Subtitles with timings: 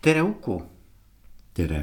[0.00, 0.60] tere, Uku.
[1.54, 1.80] tere.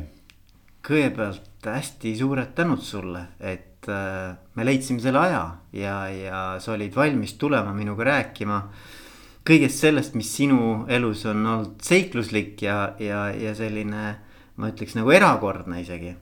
[0.88, 5.42] kõigepealt hästi suured tänud sulle, et äh, me leidsime selle aja
[5.76, 8.62] ja, ja sa olid valmis tulema minuga rääkima
[9.48, 14.16] kõigest sellest, mis sinu elus on olnud seikluslik ja, ja, ja selline,
[14.56, 16.16] ma ütleks nagu erakordne isegi.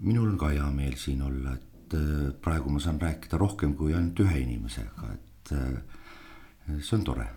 [0.00, 3.94] minul on ka hea meel siin olla, et äh, praegu ma saan rääkida rohkem kui
[3.94, 7.30] ainult ühe inimesega, et äh, see on tore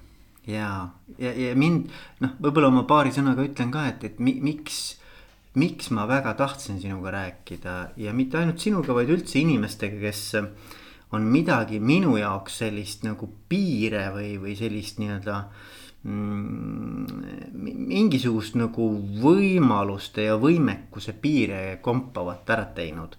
[0.47, 1.89] ja, ja, ja mind
[2.23, 5.00] noh, võib-olla ma paari sõnaga ütlen ka, et, et mi, miks,
[5.59, 10.23] miks ma väga tahtsin sinuga rääkida ja mitte ainult sinuga, vaid üldse inimestega, kes
[11.15, 15.39] on midagi minu jaoks sellist nagu piire või, või sellist nii-öelda
[16.05, 17.06] mm,
[17.89, 18.92] mingisugust nagu
[19.23, 23.17] võimaluste ja võimekuse piire kompavat ära teinud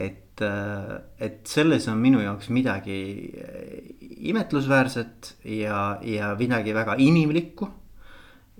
[0.00, 3.00] et, äh, et selles on minu jaoks midagi
[3.40, 3.76] äh,
[4.30, 7.68] imetlusväärset ja, ja midagi väga inimlikku.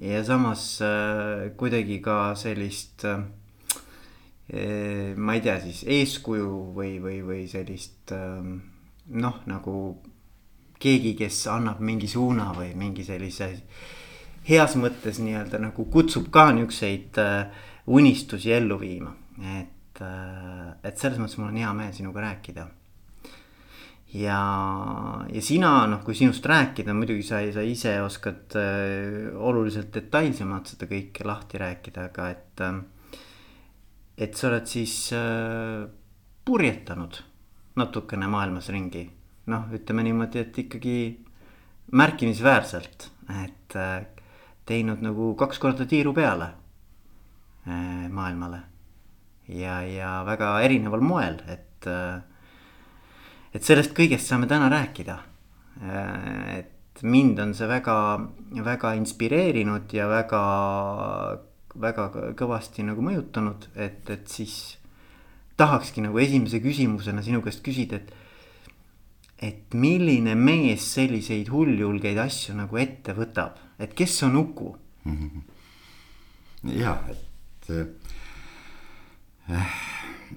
[0.01, 3.05] ja samas äh, kuidagi ka sellist
[5.17, 9.75] ma ei tea siis eeskuju või, või, või sellist noh, nagu
[10.83, 13.53] keegi, kes annab mingi suuna või mingi sellise
[14.49, 16.49] heas mõttes nii-öelda nagu kutsub ka
[17.19, 19.13] äh, unistusi ellu viima,
[19.59, 19.69] et
[20.01, 22.67] et, et selles mõttes mul on hea meel sinuga rääkida.
[24.15, 24.41] ja,
[25.31, 30.89] ja sina noh, kui sinust rääkida, muidugi sa, sa ise oskad äh, oluliselt detailsemalt seda
[30.91, 32.81] kõike lahti rääkida, aga et äh,.
[34.21, 35.87] et sa oled siis äh,
[36.45, 37.23] purjetanud
[37.77, 39.05] natukene maailmas ringi,
[39.47, 40.97] noh, ütleme niimoodi, et ikkagi
[41.97, 43.07] märkimisväärselt,
[43.45, 43.77] et
[44.67, 46.51] teinud nagu kaks korda tiiru peale
[48.11, 48.61] maailmale
[49.57, 51.87] ja, ja väga erineval moel, et.
[51.87, 52.21] Äh,
[53.55, 55.17] et sellest kõigest saame täna rääkida.
[55.83, 57.97] Äh, et mind on see väga,
[58.65, 60.43] väga inspireerinud ja väga,
[61.81, 64.57] väga kõvasti nagu mõjutanud, et, et siis
[65.61, 68.17] tahakski nagu esimese küsimusena sinu käest küsida, et
[69.41, 74.75] et milline mees selliseid hulljulgeid asju nagu ette võtab, et kes on Uku
[75.09, 75.15] mm?
[75.17, 76.77] -hmm.
[76.77, 77.71] ja, et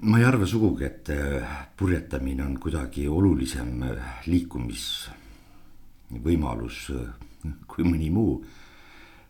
[0.02, 1.42] ma ei arva sugugi, et äh,
[1.78, 7.08] purjetamine on kuidagi olulisem äh, liikumisvõimalus äh,
[7.68, 8.46] kui mõni muu.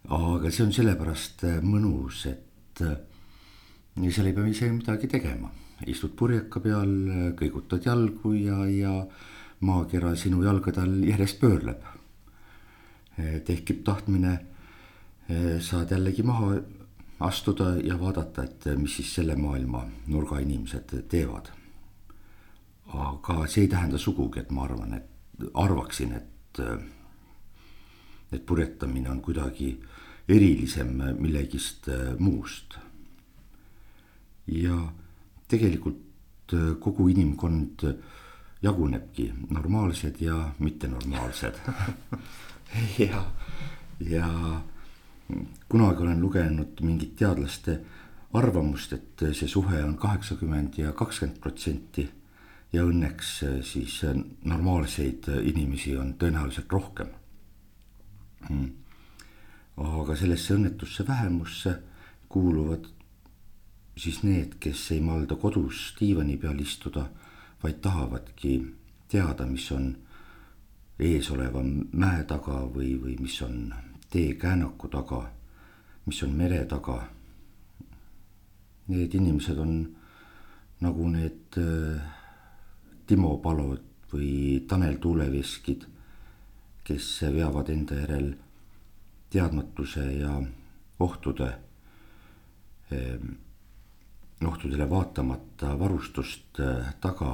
[0.03, 5.47] aga see on sellepärast mõnus, et seal ei pea ise midagi tegema,
[5.87, 6.91] istud purjeka peal,
[7.39, 9.07] kõigutad jalgu ja, ja
[9.63, 11.79] maakera sinu jalgade all järjest pöörleb.
[13.47, 14.43] tekib tahtmine,
[15.63, 16.59] saad jällegi maha
[17.23, 21.51] astuda ja vaadata, et mis siis selle maailma nurga inimesed teevad.
[22.93, 26.59] aga see ei tähenda sugugi, et ma arvan, et arvaksin, et,
[28.31, 29.79] et purjetamine on kuidagi
[30.29, 31.89] erilisem millegist
[32.19, 32.77] muust.
[34.47, 34.77] ja
[35.47, 37.87] tegelikult kogu inimkond
[38.63, 41.55] jagunebki normaalsed ja mittenormaalsed
[43.07, 43.25] ja,
[43.99, 44.29] ja
[45.69, 47.79] kunagi olen lugenud mingit teadlaste
[48.33, 52.09] arvamust, et see suhe on kaheksakümmend ja kakskümmend protsenti.
[52.73, 54.15] ja õnneks eh, siis eh,
[54.49, 57.11] normaalseid inimesi on tõenäoliselt rohkem.
[58.47, 58.71] Hmm.
[59.77, 61.75] aga sellesse õnnetusse vähemusse
[62.27, 62.89] kuuluvad
[63.97, 67.05] siis need, kes ei malda kodus diivani peal istuda,
[67.63, 68.57] vaid tahavadki
[69.07, 69.93] teada, mis on
[70.99, 73.69] eesoleva mäe taga või, või mis on
[74.13, 75.23] tee käänaku taga,
[76.05, 76.99] mis on mere taga.
[78.87, 79.71] Need inimesed on
[80.83, 82.01] nagu need äh,
[83.07, 83.81] Timo Palod
[84.11, 85.87] või Tanel Tuuleveskid,
[86.85, 88.27] kes veavad enda järel
[89.33, 90.35] teadmatuse ja
[91.01, 91.49] ohtude,
[92.93, 93.33] ähm,
[94.45, 97.31] ohtudele vaatamata varustust äh, taga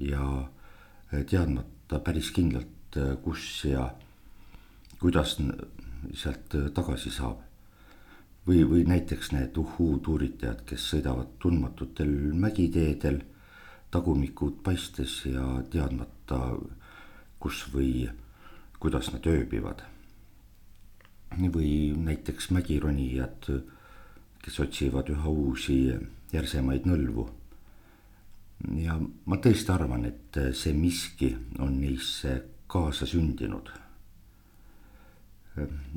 [0.00, 2.76] ja äh, teadmata päris kindlalt,
[3.22, 3.84] kus ja
[4.98, 5.38] kuidas
[6.14, 7.46] sealt äh, tagasi saab.
[8.46, 13.20] või, või näiteks need uhuu-tuuritajad, kes sõidavad tundmatutel mägiteedel,
[13.92, 16.56] tagumikud paistes ja teadmata,
[17.38, 18.08] kus või
[18.80, 19.82] kuidas nad ööbivad.
[21.54, 23.50] või näiteks mägironijad,
[24.42, 25.94] kes otsivad üha uusi
[26.32, 27.28] järsemaid nõlvu
[28.76, 33.70] ja ma tõesti arvan, et see miski on neisse kaasa sündinud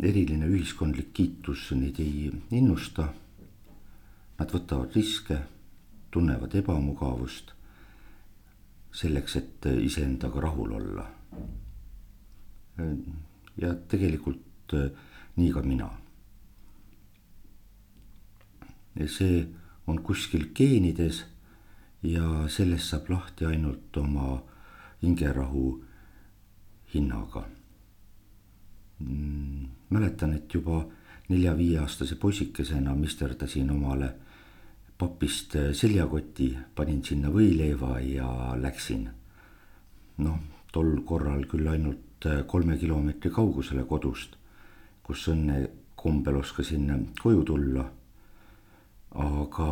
[0.01, 3.09] eriline ühiskondlik kiitus neid ei innusta.
[4.39, 5.37] Nad võtavad riske,
[6.11, 7.53] tunnevad ebamugavust
[8.93, 11.09] selleks, et iseendaga rahul olla.
[13.57, 14.73] ja tegelikult
[15.35, 15.89] nii ka mina.
[19.07, 19.47] see
[19.87, 21.23] on kuskil geenides
[22.03, 24.41] ja sellest saab lahti ainult oma
[25.01, 25.83] hingerahu
[26.93, 27.47] hinnaga.
[29.89, 30.83] Mäletan, et juba
[31.29, 34.13] nelja-viieaastase poisikesena misterdasin omale
[34.97, 39.09] papist seljakoti, panin sinna võileiva ja läksin.
[40.17, 40.39] noh,
[40.71, 44.37] tol korral küll ainult kolme kilomeetri kaugusele kodust,
[45.03, 47.85] kus õnne kombel oskasin koju tulla.
[49.15, 49.69] aga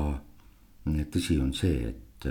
[0.86, 2.28] tõsi on see, et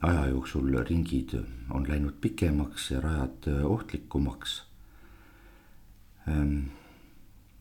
[0.00, 1.34] aja jooksul ringid
[1.70, 4.69] on läinud pikemaks ja rajad ohtlikumaks ähm,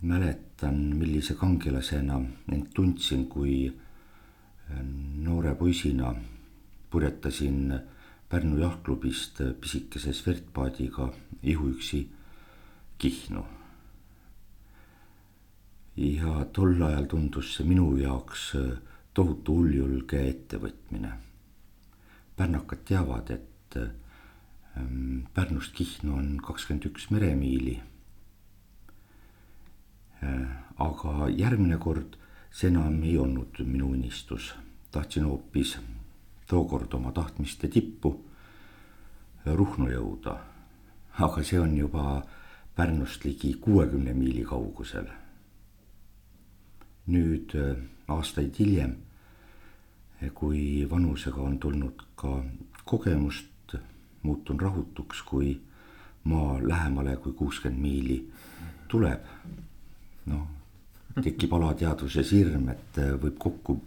[0.01, 2.21] mäletan, millise kangelasena
[2.51, 4.83] end tundsin, kui äh,
[5.23, 6.13] noore poisina
[6.89, 7.79] purjetasin
[8.29, 11.13] Pärnu jahtklubist pisikese Svertpaadiga
[11.43, 12.09] ihuüksi
[12.97, 13.45] Kihnu.
[15.97, 18.77] ja tol ajal tundus see minu jaoks äh,
[19.13, 21.11] tohutu hulljulge ettevõtmine.
[22.37, 23.75] pärnakad teavad, et
[25.33, 27.81] Pärnust Kihnu on kakskümmend üks meremiili
[30.77, 32.17] aga järgmine kord
[32.51, 34.53] see enam ei olnud minu unistus,
[34.91, 35.77] tahtsin hoopis
[36.49, 38.15] tookord oma tahtmiste tippu
[39.45, 40.37] äh, Ruhnu jõuda.
[41.19, 42.23] aga see on juba
[42.75, 45.05] Pärnust ligi kuuekümne miili kaugusel.
[47.07, 47.77] nüüd äh,
[48.07, 48.95] aastaid hiljem,
[50.33, 52.43] kui vanusega on tulnud ka
[52.85, 53.75] kogemust,
[54.23, 55.61] muutun rahutuks, kui
[56.23, 58.31] maa lähemale kui kuuskümmend miili
[58.87, 59.21] tuleb
[60.25, 60.47] noh,
[61.23, 63.79] tekib alateadvuses hirm, et äh, võib kokku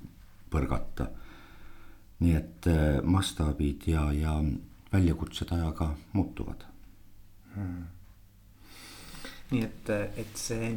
[0.52, 1.08] põrgata.
[2.22, 4.36] nii et äh, mastaabid ja, ja
[4.92, 6.64] väljakutsed ajaga muutuvad
[7.54, 7.82] hmm..
[9.50, 9.90] nii et,
[10.22, 10.70] et see,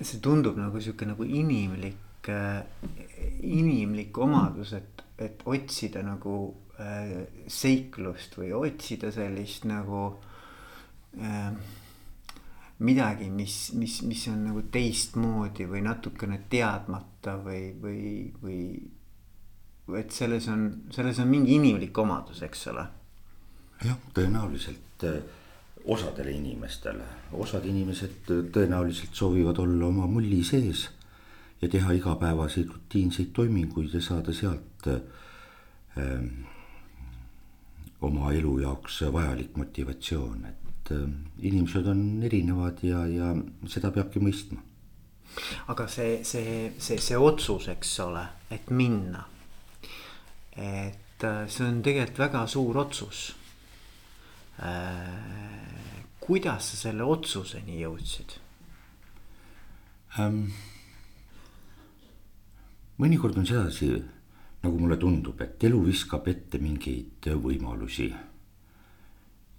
[0.00, 2.62] see tundub nagu sihuke nagu inimlik, äh,
[3.42, 6.38] inimlik omadus, et, et otsida nagu
[6.80, 10.06] äh, seiklust või otsida sellist nagu
[11.20, 11.52] äh,
[12.78, 18.00] midagi, mis, mis, mis on nagu teistmoodi või natukene teadmata või, või,
[18.42, 18.62] või.
[19.98, 22.86] et selles on, selles on mingi inimlik omadus, eks ole.
[23.84, 25.20] jah, tõenäoliselt eh,
[25.84, 30.88] osadele inimestele, osad inimesed tõenäoliselt soovivad olla oma mulli sees.
[31.62, 34.98] ja teha igapäevaseid rutiinseid toiminguid ja saada sealt äh,
[38.02, 41.08] oma elu jaoks vajalik motivatsioon, et et äh,
[41.46, 43.32] inimesed on erinevad ja, ja
[43.70, 44.60] seda peabki mõistma.
[45.72, 49.24] aga see, see, see, see otsus, eks ole, et minna.
[50.56, 53.30] et äh, see on tegelikult väga suur otsus
[54.60, 56.02] äh,.
[56.20, 58.36] kuidas sa selle otsuseni jõudsid
[60.18, 60.50] ähm,?
[62.98, 63.94] mõnikord on sedasi,
[64.62, 68.12] nagu mulle tundub, et elu viskab ette mingeid võimalusi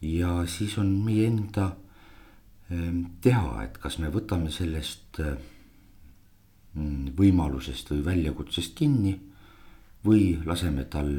[0.04, 1.70] ja siis on meie enda
[2.72, 9.16] ehm, teha, et kas me võtame sellest mm, võimalusest või väljakutsest kinni
[10.04, 11.14] või laseme tal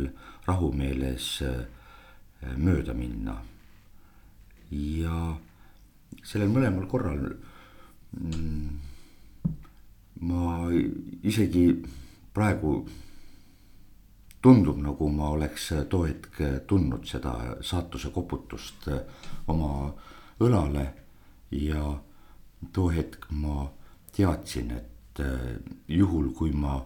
[0.46, 3.38] rahumeeles ehm, mööda minna.
[4.74, 5.18] ja
[6.24, 7.22] sellel mõlemal korral
[8.18, 8.68] mm,
[10.28, 10.68] ma
[11.22, 11.68] isegi
[12.34, 12.82] praegu
[14.44, 17.32] tundub, nagu ma oleks too hetk tundnud seda
[17.64, 18.88] saatuse koputust
[19.48, 19.70] oma
[20.44, 20.84] õlale
[21.56, 21.94] ja
[22.72, 23.64] too hetk ma
[24.14, 25.22] teadsin, et
[25.88, 26.76] juhul, kui ma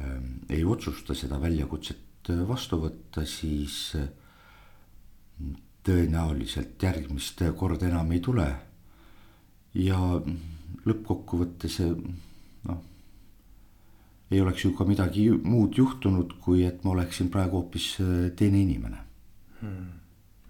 [0.00, 3.92] ähm, ei otsusta seda väljakutset vastu võtta, siis
[5.86, 8.48] tõenäoliselt järgmist korda enam ei tule.
[9.74, 9.98] ja
[10.86, 11.76] lõppkokkuvõttes
[14.30, 18.62] ei oleks ju ka midagi muud juhtunud, kui et ma oleksin praegu hoopis äh, teine
[18.62, 19.02] inimene
[19.60, 19.90] hmm..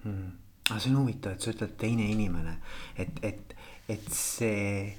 [0.04, 0.28] Hmm.
[0.68, 2.54] aga see on huvitav, et sa ütled teine inimene,
[2.96, 3.54] et, et,
[3.88, 4.94] et see,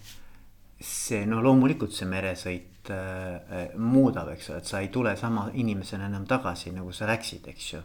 [0.78, 6.10] see no loomulikult see meresõit äh, muudab, eks ole, et sa ei tule sama inimesena
[6.10, 7.82] enam tagasi, nagu sa läksid, eks ju.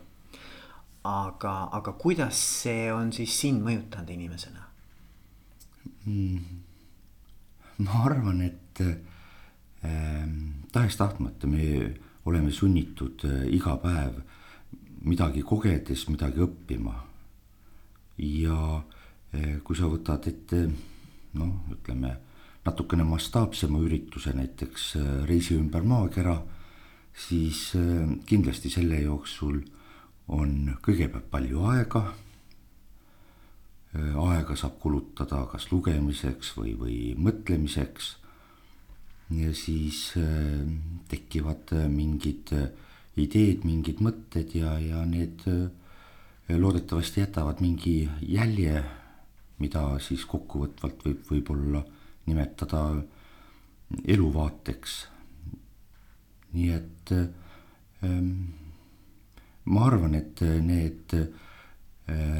[1.07, 4.65] aga, aga kuidas see on siis sind mõjutanud inimesena
[6.05, 6.63] hmm.?
[7.85, 9.16] ma arvan, et Ehm,
[10.73, 11.95] tahes-tahtmata me
[12.27, 14.19] oleme sunnitud eh, iga päev
[15.07, 16.95] midagi kogedes midagi õppima.
[18.19, 18.83] ja
[19.33, 20.67] eh, kui sa võtad ette
[21.37, 22.17] noh, ütleme
[22.67, 26.37] natukene mastaapsema ürituse, näiteks eh, reisi ümber maakera,
[27.17, 27.71] siis
[28.29, 29.63] kindlasti selle jooksul
[30.29, 32.03] on kõigepealt palju aega.
[33.97, 38.11] aega saab kulutada kas lugemiseks või, või mõtlemiseks
[39.31, 40.67] ja siis äh,
[41.09, 42.69] tekivad äh, mingid äh,
[43.17, 45.43] ideed, mingid mõtted ja, ja need
[46.53, 48.83] loodetavasti jätavad mingi jälje,
[49.59, 51.81] mida siis kokkuvõtvalt võib võib-olla
[52.29, 52.83] nimetada
[54.05, 54.97] eluvaateks.
[56.53, 58.29] nii et ähm,
[59.65, 61.15] ma arvan, et need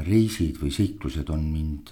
[0.07, 1.91] reisid või seiklused on mind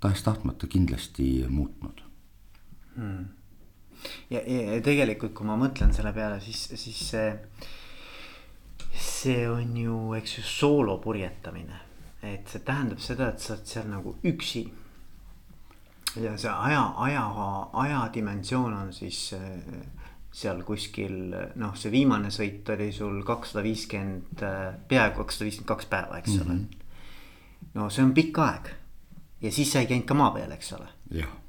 [0.00, 2.02] tahes-tahtmata kindlasti muutnud
[2.96, 3.24] hmm..
[4.30, 7.30] ja, ja tegelikult, kui ma mõtlen selle peale, siis, siis see,
[8.92, 11.80] see on ju, eks ju, soolo purjetamine.
[12.22, 14.66] et see tähendab seda, et sa oled seal nagu üksi.
[16.20, 17.24] ja see aja, aja,
[17.84, 19.40] ajadimensioon on siis äh,
[20.32, 25.90] seal kuskil noh, see viimane sõit oli sul kakssada viiskümmend, äh, peaaegu kakssada viiskümmend kaks
[25.92, 26.64] päeva, eks ole mm.
[26.64, 27.68] -hmm.
[27.74, 28.72] no see on pikk aeg
[29.42, 30.88] ja siis sa ei käinud ka maa peal, eks ole.
[31.10, 31.41] jah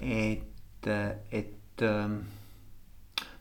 [0.00, 2.20] et, et ähm,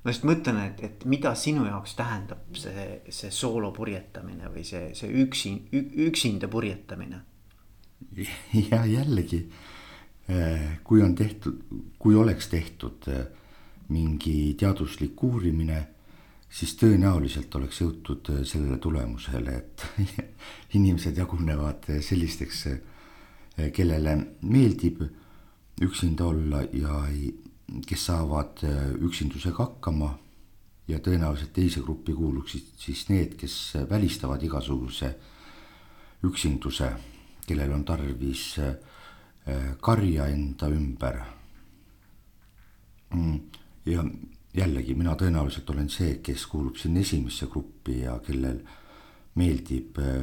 [0.03, 4.93] ma just mõtlen, et, et mida sinu jaoks tähendab see, see soolo purjetamine või see,
[4.97, 5.55] see üksi,
[6.07, 7.23] üksinda purjetamine?
[8.71, 9.41] ja jällegi,
[10.31, 11.59] äh, kui on tehtud,
[11.99, 13.25] kui oleks tehtud äh,
[13.91, 15.81] mingi teaduslik uurimine,
[16.49, 19.85] siis tõenäoliselt oleks jõutud äh, sellele tulemusele, et
[20.79, 22.67] inimesed jagunevad sellisteks,
[23.75, 24.13] kellele
[24.47, 25.01] meeldib
[25.81, 27.03] üksinda olla ja
[27.87, 30.13] kes saavad äh, üksindusega hakkama
[30.89, 33.55] ja tõenäoliselt teise gruppi kuuluksid siis need, kes
[33.89, 35.11] välistavad igasuguse
[36.25, 36.89] üksinduse,
[37.45, 38.73] kellel on tarvis äh,
[39.81, 41.21] karja enda ümber.
[43.15, 43.39] Mm,
[43.85, 44.03] ja
[44.53, 48.59] jällegi mina tõenäoliselt olen see, kes kuulub sinna esimesse gruppi ja kellel
[49.39, 50.19] meeldib äh,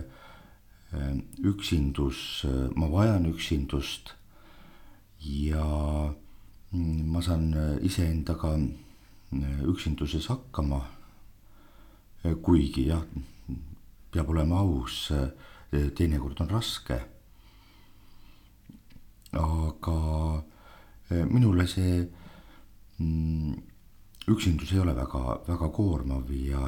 [1.47, 2.47] üksindus,
[2.79, 4.15] ma vajan üksindust
[5.21, 5.65] ja
[6.71, 10.83] mm, ma saan äh, iseendaga äh, üksinduses hakkama.
[12.25, 13.05] Äh, kuigi jah,
[14.11, 15.11] peab olema aus,
[15.71, 17.01] teinekord on raske.
[19.37, 20.43] aga
[21.29, 21.99] minule see
[22.99, 23.57] mm,
[24.33, 26.63] üksindus ei ole väga, väga koormav ja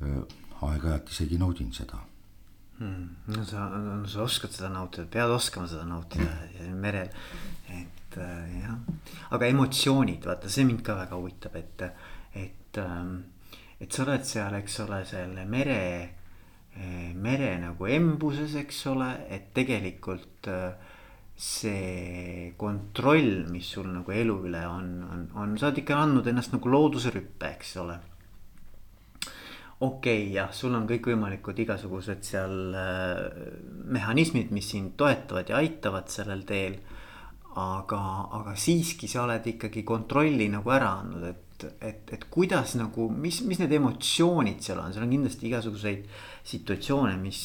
[0.00, 2.00] aeg-ajalt isegi naudin seda
[2.78, 3.08] hmm..
[3.34, 6.28] no sa, no sa oskad seda nautida, pead oskama seda nautida
[6.78, 7.10] merel,
[7.74, 8.76] et äh, jah.
[9.36, 11.88] aga emotsioonid, vaata see mind ka väga huvitab, et,
[12.34, 13.16] et, ähm,
[13.78, 15.80] et sa oled seal, eks ole, selle mere,
[16.76, 20.94] äh, mere nagu embuses, eks ole, et tegelikult äh,
[21.38, 26.54] see kontroll, mis sul nagu elu üle on, on, on, sa oled ikka andnud ennast
[26.56, 28.00] nagu looduse rüppe, eks ole
[29.80, 33.20] okei okay,, jah, sul on kõikvõimalikud igasugused seal äh,
[33.94, 36.80] mehhanismid, mis sind toetavad ja aitavad sellel teel.
[37.58, 37.98] aga,
[38.38, 43.40] aga siiski sa oled ikkagi kontrolli nagu ära andnud, et, et, et kuidas nagu, mis,
[43.42, 46.04] mis need emotsioonid seal on, seal on kindlasti igasuguseid
[46.46, 47.40] situatsioone, mis,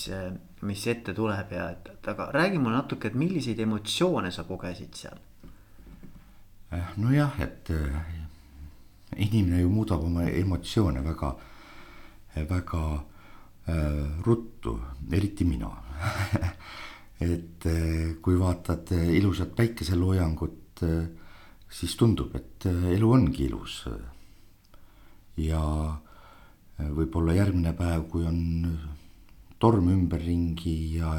[0.69, 5.01] mis ette tuleb ja et, et aga räägi mulle natuke, et milliseid emotsioone sa kogesid
[5.01, 5.17] seal?
[6.73, 7.97] Eh, nojah, et äh,
[9.17, 11.33] inimene ju muudab oma emotsioone väga
[12.35, 12.83] väga
[13.67, 14.79] äh, ruttu,
[15.11, 15.69] eriti mina
[17.19, 20.83] et äh, kui vaatad äh, ilusat päikeseloojangut
[21.73, 23.85] siis tundub, et elu ongi ilus.
[25.37, 25.61] ja
[26.97, 28.41] võib-olla järgmine päev, kui on
[29.61, 31.13] torm ümberringi ja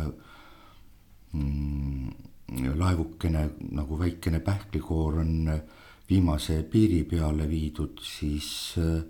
[1.32, 2.10] mm,
[2.76, 3.46] laevukene
[3.78, 5.48] nagu väikene pähklikoor on
[6.10, 9.02] viimase piiri peale viidud, siis Äh,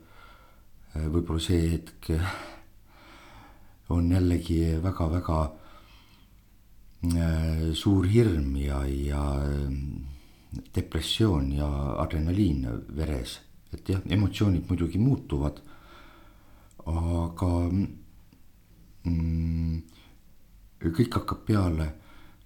[0.95, 2.11] võib-olla see hetk
[3.89, 5.39] on jällegi väga-väga
[7.15, 9.73] äh, suur hirm ja, ja äh,
[10.75, 11.69] depressioon ja
[12.03, 13.41] adrenaliin veres,
[13.73, 15.61] et jah, emotsioonid muidugi muutuvad.
[16.85, 17.51] aga
[19.09, 19.77] mm,
[20.85, 21.87] kõik hakkab peale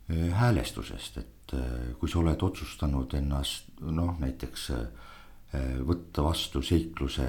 [0.09, 1.55] häälestusest, et
[1.99, 4.69] kui sa oled otsustanud ennast noh, näiteks
[5.89, 7.27] võtta vastu seikluse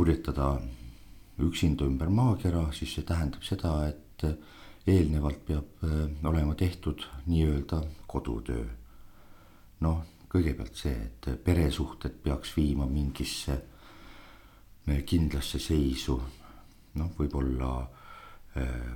[0.00, 0.54] purjetada
[1.44, 4.24] üksinda ümber maakera, siis see tähendab seda, et
[4.88, 8.64] eelnevalt peab äh, olema tehtud nii-öelda kodutöö.
[9.84, 10.00] noh,
[10.32, 13.58] kõigepealt see, et peresuhted peaks viima mingisse
[14.88, 16.16] äh, kindlasse seisu.
[16.94, 17.70] noh, võib-olla
[18.56, 18.90] äh,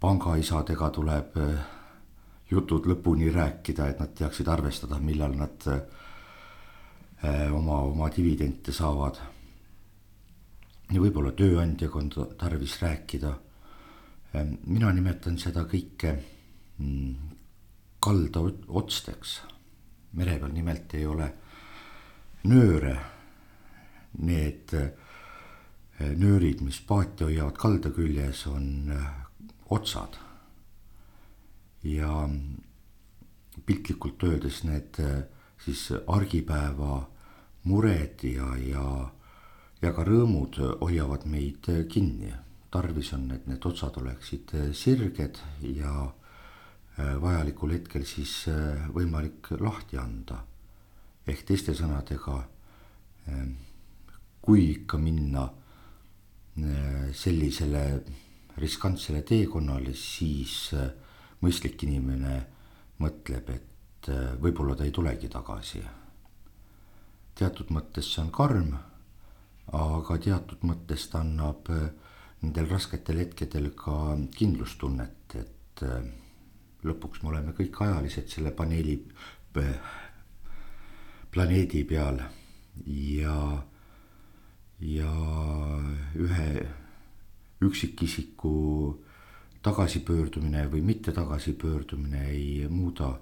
[0.00, 1.40] pangaisadega tuleb
[2.50, 5.66] jutud lõpuni rääkida, et nad teaksid arvestada, millal nad
[7.52, 9.18] oma, oma dividende saavad
[10.92, 13.34] ja võib-olla tööandjaga on tarvis rääkida.
[14.34, 16.14] Ehm, mina nimetan seda kõike
[16.78, 17.14] mm,
[18.00, 19.40] kaldaotsteks.
[20.12, 21.32] mere peal nimelt ei ole
[22.48, 22.96] nööre,
[24.18, 24.72] need
[25.98, 28.92] nöörid, mis paati hoiavad kalda küljes, on
[29.68, 30.16] otsad.
[31.82, 32.28] ja
[33.66, 34.98] piltlikult öeldes need
[35.62, 37.08] siis argipäeva
[37.64, 39.10] mured ja, ja,
[39.82, 42.32] ja ka rõõmud hoiavad meid kinni.
[42.70, 49.96] tarvis on, et need otsad oleksid sirged ja äh, vajalikul hetkel siis äh, võimalik lahti
[49.96, 50.44] anda.
[51.26, 52.36] ehk teiste sõnadega,
[53.28, 53.46] äh,
[54.42, 55.48] kui ikka minna
[57.14, 57.82] sellisele
[58.58, 60.74] riskantsele teekonnale, siis
[61.40, 62.34] mõistlik inimene
[62.98, 64.10] mõtleb, et
[64.42, 65.84] võib-olla ta ei tulegi tagasi
[67.38, 68.72] teatud mõttes see on karm,
[69.76, 71.88] aga teatud mõttes ta annab äh,
[72.42, 76.08] nendel rasketel hetkedel ka kindlustunnet, et äh,
[76.86, 79.00] lõpuks me oleme kõik ajalised selle paneeli,
[81.34, 82.20] planeedi peal.
[82.86, 83.38] Ja,
[84.78, 85.14] ja
[86.14, 86.50] ühe
[87.66, 88.52] üksikisiku
[89.66, 93.16] tagasipöördumine või mitte tagasipöördumine ei muuda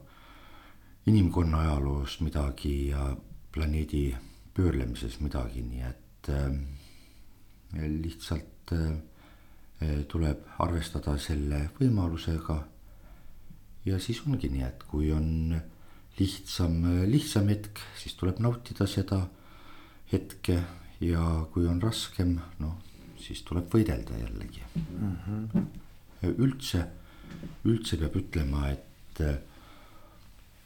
[1.06, 3.16] inimkonna ajaloos midagi ja
[3.52, 4.10] planeedi
[4.54, 6.50] pöörlemises midagi, nii et äh,
[7.74, 12.56] lihtsalt äh, tuleb arvestada selle võimalusega.
[13.86, 15.54] ja siis ongi nii, et kui on
[16.18, 19.20] lihtsam, lihtsam hetk, siis tuleb nautida seda
[20.12, 20.56] hetke
[21.04, 22.78] ja kui on raskem, noh,
[23.20, 25.16] siis tuleb võidelda jällegi mm.
[25.26, 25.66] -hmm.
[26.38, 26.86] üldse,
[27.64, 29.20] üldse peab ütlema, et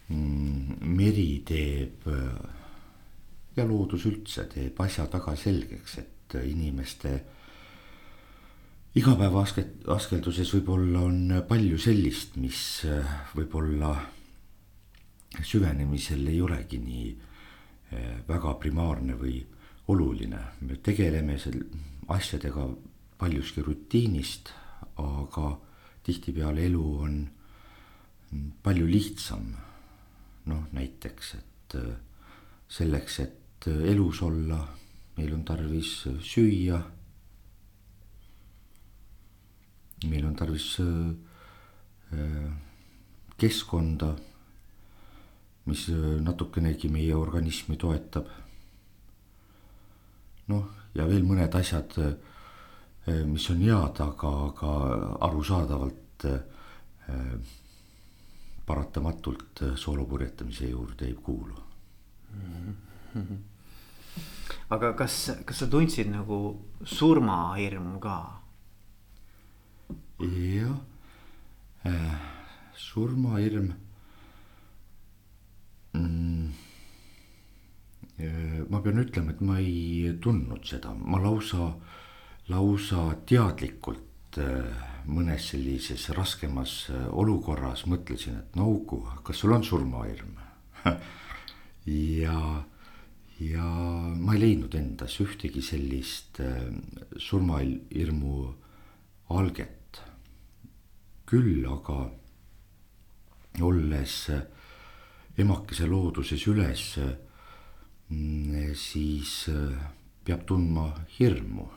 [0.08, 2.06] mm, meri teeb
[3.56, 7.14] ja loodus üldse teeb asjad väga selgeks, et inimeste
[8.94, 13.94] igapäeva asket-, askelduses võib-olla on palju sellist, mis äh, võib-olla
[15.46, 19.38] süvenemisel ei olegi nii äh, väga primaarne või
[19.90, 20.40] oluline.
[20.60, 21.62] me tegeleme seal
[22.08, 22.68] asjadega
[23.18, 24.52] paljuski rutiinist,
[24.98, 25.52] aga
[26.06, 27.18] tihtipeale elu on
[28.62, 29.54] palju lihtsam.
[30.50, 32.09] noh, näiteks, et äh,
[32.70, 34.60] selleks, et äh, elus olla,
[35.18, 36.80] meil on tarvis äh, süüa.
[40.08, 42.20] meil on tarvis äh,
[43.36, 44.14] keskkonda,
[45.68, 45.88] mis
[46.24, 48.26] natukenegi meie organismi toetab.
[50.48, 51.94] noh, ja veel mõned asjad,
[53.28, 54.72] mis on head, aga, aga
[55.28, 56.26] arusaadavalt
[58.66, 61.69] paratamatult soolopurjetamise juurde ei kuulu
[64.70, 68.18] aga kas, kas sa tundsid nagu surmahirmu ka?
[70.20, 70.76] jah.
[71.84, 72.18] Äh,,
[72.76, 73.72] surmahirm
[75.94, 76.52] mm,.
[78.20, 81.70] Äh, ma pean ütlema, et ma ei tundnud seda, ma lausa,
[82.52, 84.68] lausa teadlikult äh,
[85.08, 90.36] mõnes sellises raskemas äh, olukorras mõtlesin, et no Uku, kas sul on surmahirm
[91.90, 92.64] ja
[93.40, 93.64] ja
[94.20, 96.68] ma ei leidnud endas ühtegi sellist äh,
[97.16, 98.34] surmahirmu
[99.32, 100.02] alget.
[101.30, 102.10] küll aga
[103.62, 104.42] olles äh,
[105.38, 106.98] emakese looduses üles,
[108.10, 109.78] mm, siis äh,
[110.24, 111.68] peab tundma hirmu.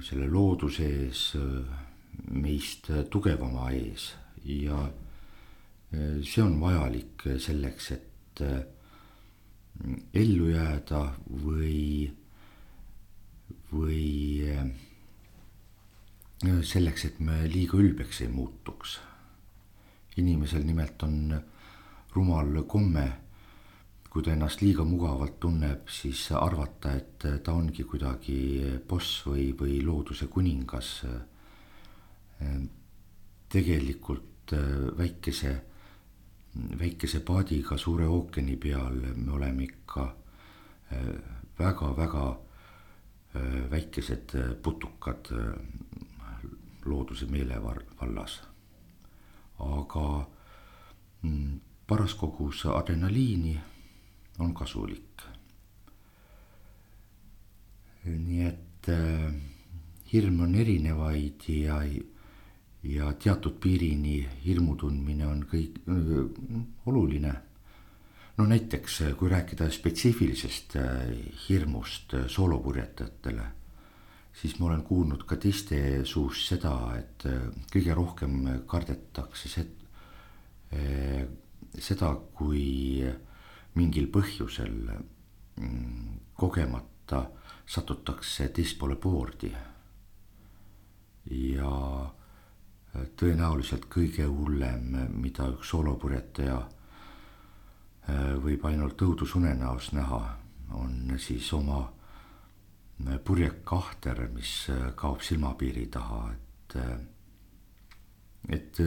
[0.00, 1.36] selle looduse ees,
[2.32, 4.06] meist tugevama ees
[4.40, 4.78] ja
[5.90, 8.60] see on vajalik selleks, et äh,
[10.14, 11.00] ellu jääda
[11.44, 12.10] või,
[13.72, 14.04] või
[14.54, 14.68] äh,
[16.62, 19.00] selleks, et me liiga ülbeks ei muutuks.
[20.16, 21.40] inimesel nimelt on
[22.12, 23.04] rumal komme,
[24.10, 29.80] kui ta ennast liiga mugavalt tunneb, siis arvata, et ta ongi kuidagi boss või, või
[29.82, 31.04] looduse kuningas.
[33.50, 35.69] tegelikult äh, väikese
[36.54, 40.14] väikese paadiga suure ookeani peal me oleme ikka
[41.60, 45.28] väga-väga äh, äh, väikesed äh, putukad
[46.84, 48.42] looduse meelevallas.
[49.58, 50.26] aga
[51.22, 53.60] mm, paras kogus adrenaliini
[54.38, 55.22] on kasulik.
[58.04, 58.88] nii et
[60.12, 61.82] hirm on erinevaid ja
[62.82, 67.34] ja teatud piirini hirmu tundmine on kõik äh, oluline.
[68.36, 71.10] no näiteks kui rääkida spetsiifilisest äh,
[71.48, 73.44] hirmust äh, soolopurjetajatele,
[74.32, 77.26] siis ma olen kuulnud ka teiste suust seda, et
[77.72, 79.66] kõige rohkem kardetakse see,
[81.74, 83.02] seda, kui
[83.74, 84.76] mingil põhjusel
[85.56, 87.24] mm, kogemata
[87.66, 89.52] satutakse teispoole boordi.
[91.30, 91.74] ja
[92.92, 100.20] tõenäoliselt kõige hullem, mida üks soolopurjetaja äh, võib ainult õudusunenäos näha,
[100.74, 106.76] on siis oma äh, purjekahter, mis äh, kaob silmapiiri taha, et,
[108.48, 108.82] et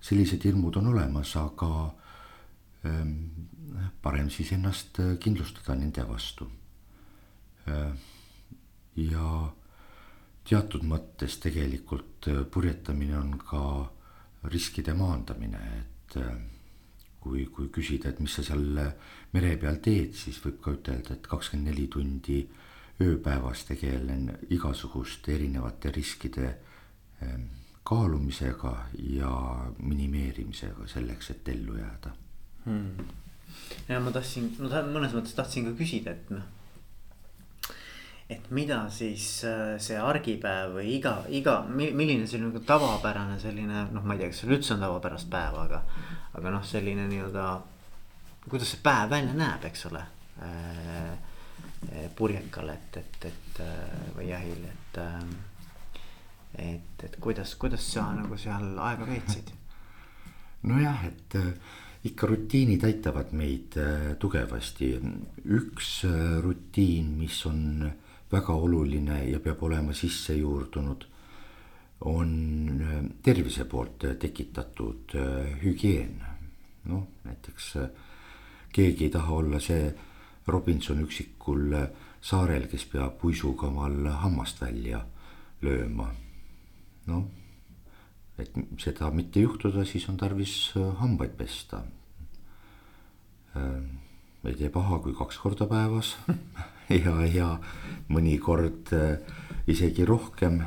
[0.00, 1.70] sellised hirmud on olemas, aga
[2.88, 3.12] ähm,
[4.02, 6.48] parem siis ennast kindlustada nende vastu.
[8.96, 9.26] ja
[10.48, 13.62] teatud mõttes tegelikult äh, purjetamine on ka
[14.50, 16.34] riskide maandamine, et äh,
[17.20, 18.80] kui, kui küsida, et mis sa seal
[19.34, 22.40] mere peal teed, siis võib ka ütelda, et kakskümmend neli tundi
[23.00, 26.48] ööpäevas tegelen igasuguste erinevate riskide
[27.24, 27.46] ähm,
[27.86, 28.74] kaalumisega
[29.16, 29.32] ja
[29.78, 32.12] minimeerimisega selleks, et ellu jääda.
[32.64, 33.12] Hmm..
[33.88, 36.59] ja ma tahtsin, no mõnes mõttes tahtsin ka küsida, et noh
[38.30, 44.04] et mida siis äh, see argipäev või iga, iga, milline see nagu tavapärane selline noh,
[44.06, 45.80] ma ei tea, kas seal üldse on tavapärast päeva, aga.
[46.38, 47.46] aga noh, selline nii-öelda,
[48.46, 50.04] kuidas see päev välja näeb, eks ole
[50.46, 51.10] äh,.
[52.14, 55.16] purjekal, et, et, et äh, või jahil, et äh,.
[56.70, 59.50] et, et kuidas, kuidas sa nagu seal aega veetsid?
[60.70, 61.50] nojah, et äh,
[62.06, 63.74] ikka rutiinid aitavad meid
[64.22, 64.92] tugevasti,
[65.58, 65.90] üks
[66.46, 67.90] rutiin, mis on
[68.32, 71.06] väga oluline ja peab olema sisse juurdunud,
[72.00, 72.30] on
[72.80, 76.22] äh, tervise poolt äh, tekitatud äh, hügieen.
[76.84, 77.74] noh, näiteks
[78.72, 79.90] keegi ei taha olla see
[80.48, 81.74] Robinson üksikul
[82.24, 85.02] saarel, kes peab uisuga omal hammast välja
[85.60, 86.08] lööma.
[87.06, 87.26] noh,
[88.38, 91.82] et seda mitte juhtuda, siis on tarvis hambaid pesta.
[93.54, 96.16] ei tee paha, kui kaks korda päevas
[97.04, 97.48] ja, ja
[98.10, 99.18] mõnikord äh,
[99.70, 100.60] isegi rohkem.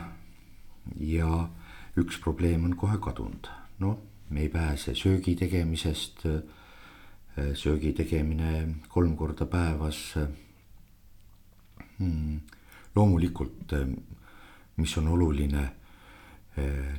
[1.00, 1.48] ja
[1.96, 3.48] üks probleem on kohe kadunud,
[3.80, 6.26] noh, me ei pääse söögi tegemisest.
[6.26, 6.42] Äh,
[7.58, 10.14] söögi tegemine kolm korda päevas.
[11.98, 12.42] Hmm,
[12.96, 13.88] loomulikult, äh,
[14.78, 15.70] mis on oluline,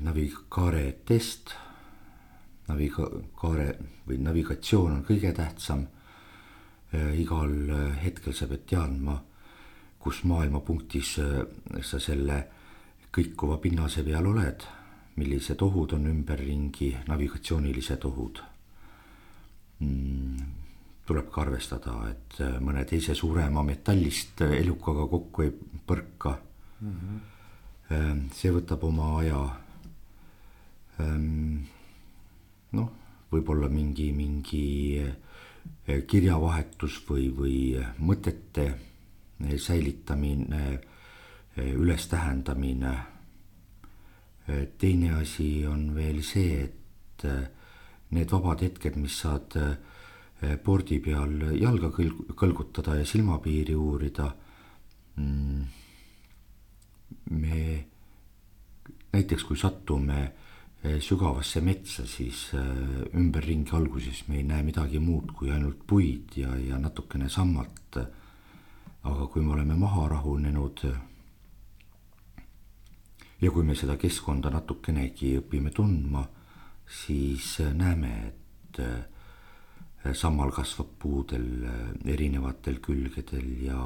[0.03, 1.53] navigaare test
[2.67, 3.69] navigaare
[4.09, 5.93] või navigatsioon on kõige tähtsam Äh,
[7.18, 9.16] igal äh, hetkel sa pead teadma,
[9.98, 11.44] kus maailmapunktis äh,
[11.83, 12.40] sa selle
[13.14, 14.66] kõikuva pinnase peal oled,
[15.16, 18.40] millised ohud on ümberringi, navigatsioonilised ohud
[19.78, 20.48] mm,.
[21.07, 25.52] tuleb ka arvestada, et mõne teise suurema metallist elukaga kokku ei
[25.87, 26.33] põrka
[26.80, 26.96] mm.
[26.96, 28.24] -hmm.
[28.35, 29.42] see võtab oma aja.
[31.00, 31.62] Ähm,
[32.72, 32.90] noh,
[33.30, 34.64] võib-olla mingi, mingi
[35.04, 35.12] Eh,
[35.85, 37.57] kirjavahetus või, või
[37.98, 40.62] mõtete eh, säilitamine,
[41.57, 42.94] eh, ülestähendamine.
[44.79, 47.22] teine asi on veel see, et
[48.12, 49.55] need vabad hetked, mis saad
[50.62, 54.27] pordi peal jalga kõlgutada ja silmapiiri uurida.
[55.16, 55.64] Mm,
[57.31, 57.85] me
[59.12, 60.43] näiteks kui satume Eh,
[60.85, 66.53] sügavasse metsa, siis eh, ümberringi alguses me ei näe midagi muud kui ainult puid ja,
[66.61, 67.97] ja natukene sammalt.
[69.05, 70.85] aga kui me oleme maha rahunenud.
[73.40, 76.27] ja kui me seda keskkonda natukenegi õpime tundma,
[76.87, 81.64] siis näeme, et sammal kasvab puudel
[82.05, 83.81] erinevatel külgedel ja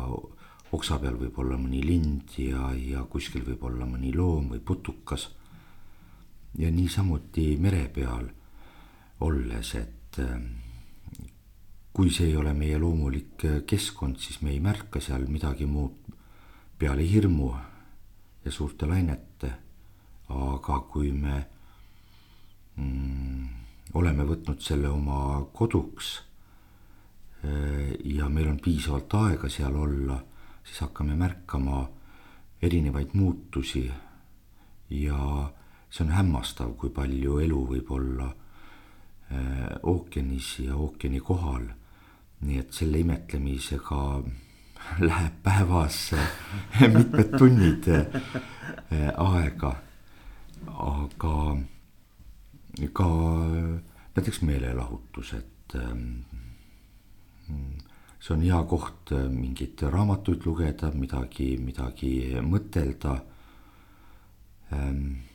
[0.73, 5.29] oksa peal võib olla mõni lind ja, ja kuskil võib olla mõni loom või putukas
[6.57, 8.29] ja niisamuti mere peal
[9.21, 10.41] olles, et äh,
[11.93, 15.97] kui see ei ole meie loomulik äh, keskkond, siis me ei märka seal midagi muud
[16.79, 17.53] peale hirmu
[18.45, 19.53] ja suurte lainete.
[20.29, 21.37] aga kui me
[22.77, 23.45] mm,
[23.97, 26.11] oleme võtnud selle oma koduks
[27.45, 30.19] äh, ja meil on piisavalt aega seal olla,
[30.65, 31.87] siis hakkame märkama
[32.63, 33.87] erinevaid muutusi
[34.91, 35.51] ja
[35.91, 41.69] see on hämmastav, kui palju elu võib olla äh, ookeanis ja ookeani kohal.
[42.41, 44.03] nii et selle imetlemisega
[45.09, 46.29] läheb päevas äh,
[46.95, 48.07] mitmed tunnid äh,
[49.17, 49.75] aega.
[50.69, 51.35] aga
[52.93, 53.09] ka
[54.15, 56.21] näiteks meelelahutus, et ähm,
[58.21, 63.17] see on hea koht mingeid raamatuid lugeda, midagi, midagi mõtelda
[64.75, 65.28] ähm,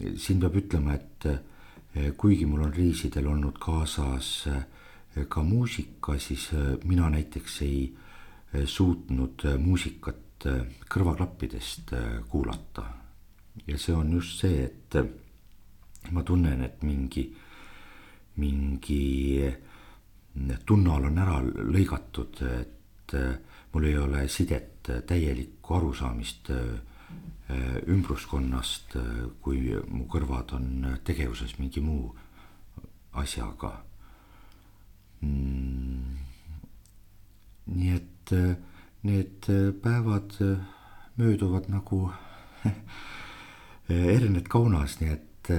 [0.00, 6.50] siin peab ütlema, et eh, kuigi mul on reisidel olnud kaasas eh, ka muusika, siis
[6.86, 7.80] mina näiteks ei
[8.66, 10.46] suutnud muusikat
[10.90, 11.92] kõrvaklappidest
[12.30, 12.84] kuulata.
[13.66, 14.96] ja see on just see, et
[16.10, 17.26] ma tunnen, et mingi,
[18.36, 19.50] mingi
[20.66, 23.16] tunnal on ära lõigatud, et
[23.72, 26.50] mul ei ole sidet, täielikku arusaamist
[27.90, 28.96] ümbruskonnast,
[29.42, 30.66] kui mu kõrvad on
[31.04, 32.10] tegevuses mingi muu
[33.20, 33.72] asjaga.
[35.20, 36.16] Mm..
[37.70, 38.32] nii et
[39.04, 39.48] need
[39.82, 40.32] päevad
[41.20, 42.06] mööduvad nagu
[43.90, 45.50] Ernet Kaunas, nii et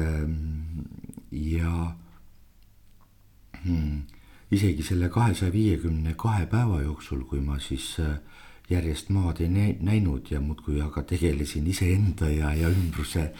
[1.31, 1.73] ja
[3.63, 4.01] hmm,
[4.51, 7.93] isegi selle kahesaja viiekümne kahe päeva jooksul, kui ma siis
[8.71, 13.31] järjest maad ei näinud ja muudkui aga tegelesin iseenda ja, ja ümbruse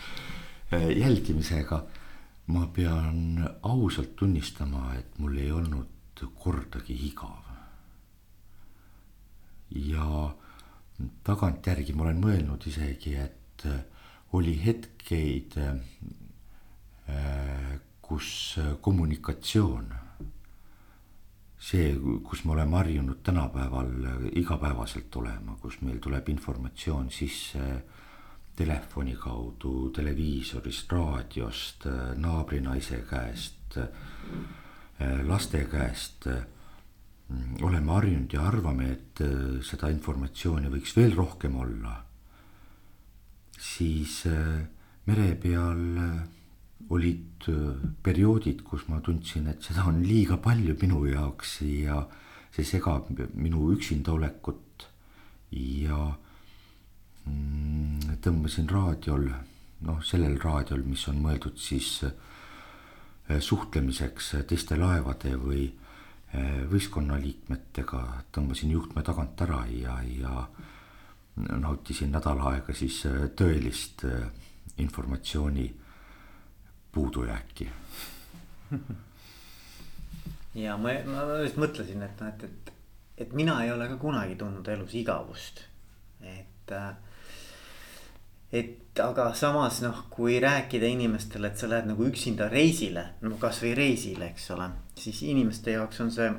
[0.71, 1.83] jälgimisega
[2.51, 7.47] ma pean ausalt tunnistama, et mul ei olnud kordagi igav.
[9.71, 10.05] ja
[11.23, 13.63] tagantjärgi ma olen mõelnud isegi, et
[14.35, 15.55] oli hetkeid,
[18.01, 19.87] kus kommunikatsioon,
[21.61, 21.93] see,
[22.25, 23.91] kus me oleme harjunud tänapäeval
[24.35, 27.65] igapäevaselt olema, kus meil tuleb informatsioon sisse
[28.57, 31.85] telefoni kaudu, televiisorist, raadiost,
[32.17, 33.77] naabrinaise käest,
[35.27, 36.27] laste käest.
[37.61, 39.21] oleme harjunud ja arvame, et
[39.63, 42.03] seda informatsiooni võiks veel rohkem olla.
[43.61, 44.25] siis
[45.05, 45.81] mere peal
[46.89, 47.45] olid
[48.03, 52.01] perioodid, kus ma tundsin, et seda on liiga palju minu jaoks ja
[52.51, 54.87] see segab minu üksindaolekut
[55.51, 56.11] ja
[57.29, 59.27] Mm, tõmbasin raadiol,
[59.85, 68.01] noh, sellel raadiol, mis on mõeldud siis äh, suhtlemiseks teiste laevade või äh, võistkonnaliikmetega,
[68.33, 70.47] tõmbasin juhtme tagant ära ja, ja
[71.61, 74.05] nautisin nädal aega siis äh, tõelist
[74.81, 75.69] informatsiooni
[76.91, 77.69] puudujääki.
[80.65, 82.73] ja ma, ma just mõtlesin, et noh, et, et,
[83.25, 85.65] et mina ei ole ka kunagi tundnud elus igavust,
[86.21, 86.91] et äh,
[88.51, 93.71] et aga samas noh, kui rääkida inimestele, et sa lähed nagu üksinda reisile, no kasvõi
[93.77, 94.67] reisile, eks ole,
[94.99, 96.31] siis inimeste jaoks on see.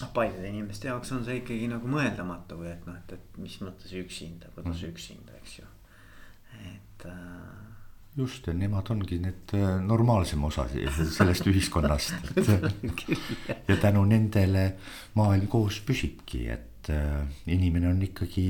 [0.00, 3.56] noh, paljude inimeste jaoks on see ikkagi nagu mõeldamatu või et noh, et, et mis
[3.60, 4.92] mõttes üksinda, kuidas mm.
[4.92, 5.66] üksinda, eks ju,
[6.70, 7.59] et äh,
[8.16, 10.66] just, ja nemad ongi need äh, normaalsem osa
[10.98, 12.14] sellest ühiskonnast
[13.68, 14.64] ja tänu nendele
[15.14, 18.48] maailm koos püsibki, et äh, inimene on ikkagi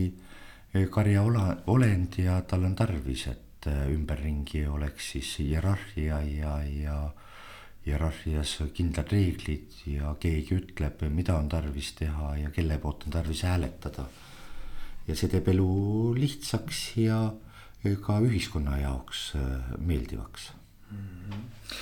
[0.91, 6.99] karja ola, olend ja tal on tarvis, et äh, ümberringi oleks siis hierarhia ja, ja
[7.85, 13.45] hierarhias kindlad reeglid ja keegi ütleb, mida on tarvis teha ja kelle poolt on tarvis
[13.49, 14.09] hääletada.
[15.09, 15.71] ja see teeb elu
[16.15, 17.23] lihtsaks ja
[17.83, 20.53] ka ühiskonna jaoks äh, meeldivaks
[20.91, 20.97] mm.
[20.99, 21.77] -hmm.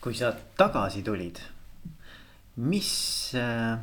[0.00, 1.40] kui sa tagasi tulid,
[2.56, 3.78] mis äh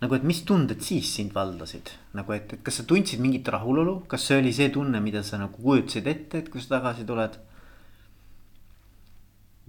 [0.00, 4.00] nagu, et mis tunded siis sind valdasid, nagu, et, et kas sa tundsid mingit rahulolu,
[4.10, 7.38] kas see oli see tunne, mida sa nagu kujutasid ette, et kui sa tagasi tuled?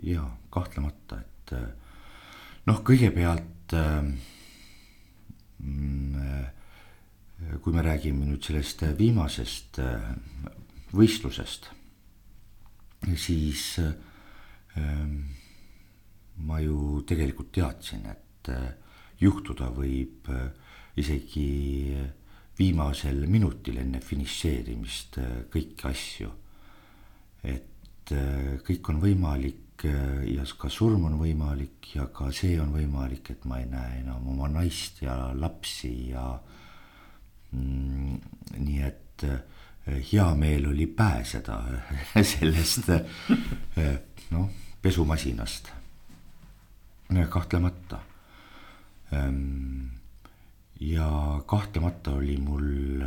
[0.04, 1.54] ja kahtlemata, et
[2.68, 4.12] noh, kõigepealt äh,
[7.64, 10.12] kui me räägime nüüd sellest viimasest äh,
[10.94, 11.72] võistlusest,
[13.16, 13.94] siis äh,
[16.38, 18.52] ma ju tegelikult teadsin, et
[19.22, 20.50] juhtuda võib äh,
[20.98, 21.96] isegi
[22.58, 26.32] viimasel minutil enne finišeerimist äh, kõiki asju.
[27.44, 33.30] et äh, kõik on võimalik ja ka surm on võimalik ja ka see on võimalik,
[33.30, 36.32] et ma ei näe enam oma naist ja lapsi ja
[37.52, 38.16] mm,
[38.58, 39.26] nii et
[39.88, 41.62] hea meel oli pääseda
[42.34, 42.90] sellest
[44.32, 44.50] noh,
[44.82, 45.72] pesumasinast.
[47.30, 48.00] kahtlemata
[49.12, 49.88] Ehm,
[50.80, 53.04] ja kahtlemata oli mul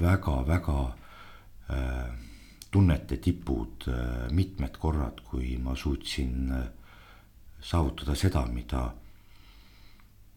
[0.00, 0.82] väga-väga
[1.70, 2.10] äh,
[2.70, 6.52] tunnete tipud äh, mitmed korrad, kui ma suutsin
[7.60, 8.84] saavutada seda, mida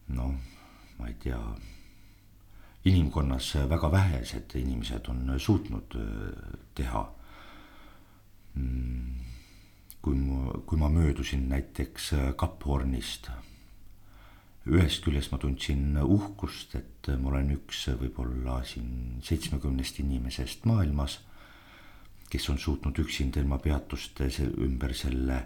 [0.08, 0.34] noh,
[0.98, 1.38] ma ei tea,
[2.84, 5.96] inimkonnas väga vähesed inimesed on suutnud
[6.74, 7.04] teha.
[8.54, 9.14] Mm,
[10.02, 13.30] kui ma, kui ma möödusin näiteks Kap Hornist
[14.70, 21.18] ühest küljest ma tundsin uhkust, et ma olen üks võib-olla siin seitsmekümnest inimesest maailmas,
[22.30, 24.28] kes on suutnud üksinda ilma peatuste
[24.62, 25.42] ümber selle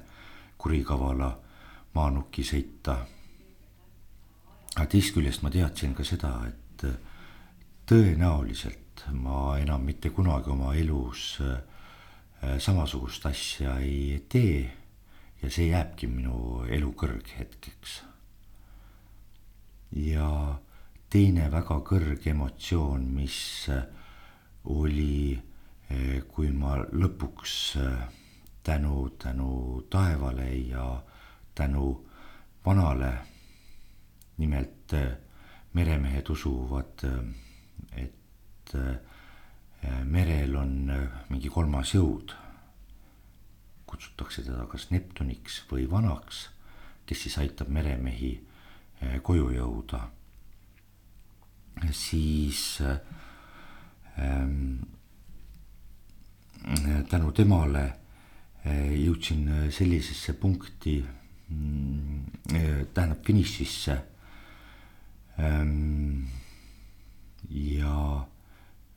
[0.61, 1.33] kurikavala
[1.97, 3.07] maanuki sõita.
[4.77, 6.85] aga teisest küljest ma teadsin ka seda, et
[7.87, 11.39] tõenäoliselt ma enam mitte kunagi oma elus
[12.59, 14.73] samasugust asja ei tee.
[15.43, 18.03] ja see jääbki minu elu kõrghetkeks.
[19.93, 20.29] ja
[21.11, 23.69] teine väga kõrge emotsioon, mis
[24.65, 25.39] oli,
[26.29, 27.55] kui ma lõpuks
[28.67, 31.03] tänu, tänu taevale ja
[31.55, 32.09] tänu
[32.67, 33.13] vanale.
[34.37, 35.17] nimelt äh,
[35.73, 37.25] meremehed usuvad, äh,
[38.67, 40.91] et äh, merel on
[41.31, 42.35] mingi kolmas jõud.
[43.87, 46.49] kutsutakse teda kas Neptuniks või vanaks,
[47.07, 48.33] kes siis aitab meremehi
[49.23, 50.01] koju jõuda.
[51.93, 52.81] siis
[54.19, 54.83] ähm,
[57.09, 57.93] tänu temale
[58.67, 61.05] jõudsin sellisesse punkti,
[61.49, 62.25] mm,
[62.95, 63.97] tähendab finišisse.
[65.39, 66.25] Ehm,
[67.51, 68.27] ja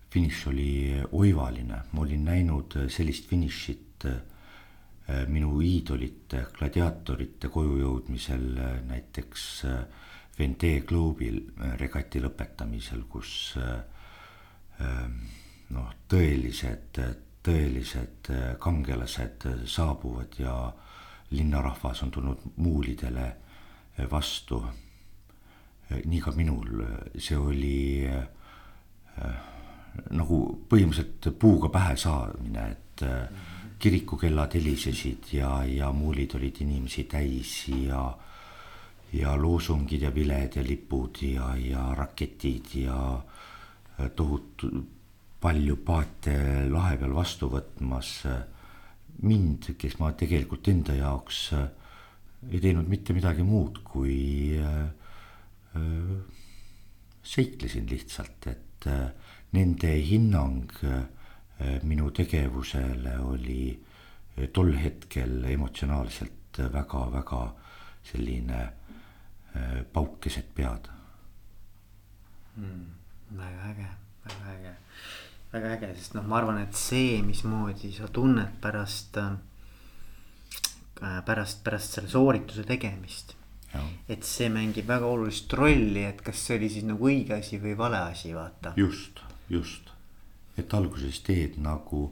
[0.09, 0.71] finiš oli
[1.11, 10.05] oivaline, ma olin näinud sellist finišit eh, minu iidolite, gladiaatorite koju jõudmisel eh, näiteks eh,
[10.39, 11.41] Vendee klubil
[11.75, 13.57] regati lõpetamisel, kus
[15.75, 16.99] noh, tõelised
[17.43, 18.29] tõelised
[18.63, 20.53] kangelased saabuvad ja
[21.35, 23.27] linnarahvas on tulnud muulidele
[24.11, 24.63] vastu.
[26.05, 26.85] nii ka minul,
[27.17, 29.33] see oli äh,
[30.11, 33.47] nagu põhimõtteliselt puuga pähe saamine, et äh,
[33.79, 38.09] kirikukellad helisesid ja, ja muulid olid inimesi täis ja
[39.09, 42.97] ja loosungid ja viled ja lipud ja, ja raketid ja
[44.15, 44.69] tohutu
[45.41, 46.35] palju paate
[46.69, 48.11] lahe peal vastu võtmas.
[49.19, 51.65] mind, kes ma tegelikult enda jaoks äh,
[52.47, 54.85] ei teinud mitte midagi muud, kui äh,
[55.75, 56.13] äh,
[57.23, 58.87] seiklesin lihtsalt, et
[59.51, 60.71] nende hinnang
[61.83, 63.63] minu tegevusele oli
[64.53, 67.41] tol hetkel emotsionaalselt väga-väga
[68.11, 68.61] selline
[69.93, 70.87] pauk keset pead
[72.55, 72.85] mm,.
[73.37, 73.89] väga äge,
[74.23, 74.75] väga äge
[75.53, 79.31] väga äge, sest noh, ma arvan, et see, mismoodi sa tunned pärast äh,,
[81.25, 83.35] pärast, pärast selle soorituse tegemist.
[84.09, 87.75] et see mängib väga olulist rolli, et kas see oli siis nagu õige asi või
[87.77, 88.73] vale asi, vaata.
[88.77, 89.89] just, just,
[90.57, 92.09] et alguses teed nagu,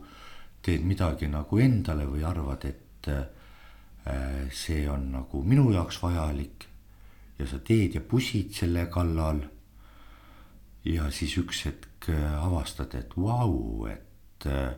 [0.62, 3.28] teed midagi nagu endale või arvad, et äh,
[4.52, 6.68] see on nagu minu jaoks vajalik.
[7.38, 9.44] ja sa teed ja pusid selle kallal.
[10.84, 14.76] ja siis üks hetk Äh, avastad, et vau, et äh,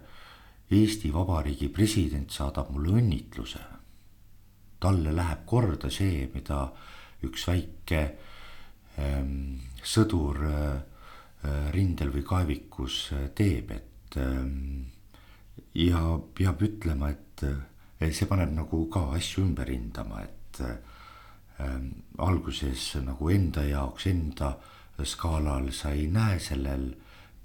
[0.72, 3.60] Eesti Vabariigi president saadab mulle õnnitluse.
[4.80, 6.62] talle läheb korda see, mida
[7.28, 8.00] üks väike
[8.98, 10.80] ähm, sõdur äh,
[11.74, 12.96] rindel või kaevikus
[13.36, 14.90] teeb, et ähm,
[15.74, 16.02] ja
[16.36, 17.46] peab ütlema, et
[18.12, 20.60] see paneb nagu ka asju ümber hindama, et
[21.64, 21.88] ähm,
[22.20, 24.58] alguses nagu enda jaoks, enda
[25.06, 26.90] skaalal sa ei näe sellel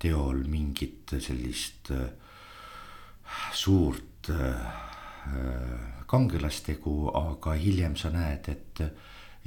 [0.04, 2.11] teol mingit sellist äh,
[3.54, 4.66] suurt äh,
[6.07, 8.83] kangelastegu, aga hiljem sa näed, et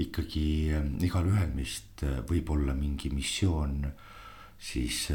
[0.01, 3.83] ikkagi äh, igalühel meist võib olla mingi missioon
[4.59, 5.07] siis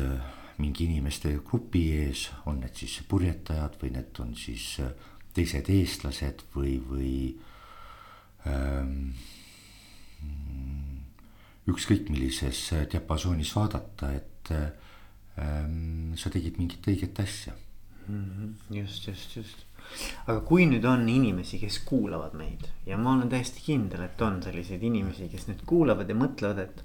[0.58, 4.76] mingi inimeste grupi ees, on need siis purjetajad või need on siis
[5.34, 7.14] teised eestlased või, või
[8.46, 9.12] ähm,
[11.72, 12.60] ükskõik millises
[12.92, 17.54] diapasoonis vaadata, et ähm, sa tegid mingit õiget asja
[18.08, 18.24] mm.
[18.24, 18.54] -hmm.
[18.76, 19.66] just, just, just.
[20.26, 24.42] aga kui nüüd on inimesi, kes kuulavad meid ja ma olen täiesti kindel, et on
[24.42, 26.84] selliseid inimesi, kes nüüd kuulavad ja mõtlevad, et.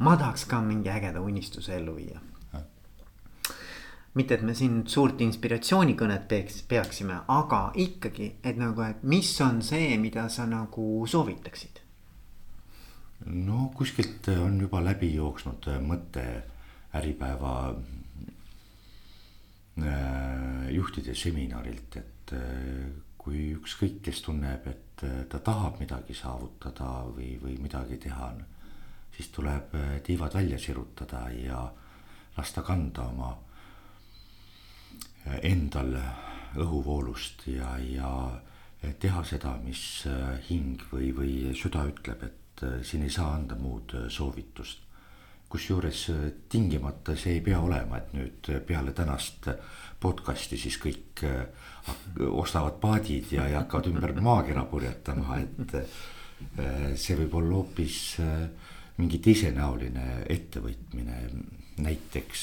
[0.00, 2.20] Ma tahaks ka mingi ägeda unistuse ellu viia.
[4.14, 9.58] mitte, et me siin suurt inspiratsioonikõnet peaks, peaksime, aga ikkagi, et nagu, et mis on
[9.62, 11.80] see, mida sa nagu soovitaksid?
[13.24, 16.24] no kuskilt on juba läbi jooksnud mõte
[16.94, 17.74] Äripäeva
[19.82, 22.84] äh, juhtide seminarilt, et äh,
[23.18, 28.30] kui ükskõik, kes tunneb, et äh, ta tahab midagi saavutada või, või midagi teha,
[29.16, 29.74] siis tuleb
[30.06, 31.60] tiivad välja sirutada ja
[32.36, 33.30] lasta kanda oma
[35.42, 35.94] endal
[36.60, 38.10] õhuvoolust ja, ja
[39.00, 40.04] teha seda, mis
[40.48, 44.84] hing või, või süda ütleb, et siin ei saa anda muud soovitust
[45.54, 49.60] kusjuures äh, tingimata see ei pea olema, et nüüd äh, peale tänast äh,
[50.02, 51.22] podcast'i siis kõik
[52.34, 55.76] ostavad paadid ja, ja hakkavad ümber maakera purjetama, et.
[57.00, 57.98] see võib olla hoopis
[58.96, 61.20] mingi teisenäoline ettevõtmine.
[61.74, 62.42] näiteks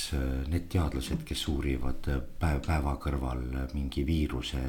[0.51, 4.63] need teadlased, kes uurivad päev päeva kõrval mingi viiruse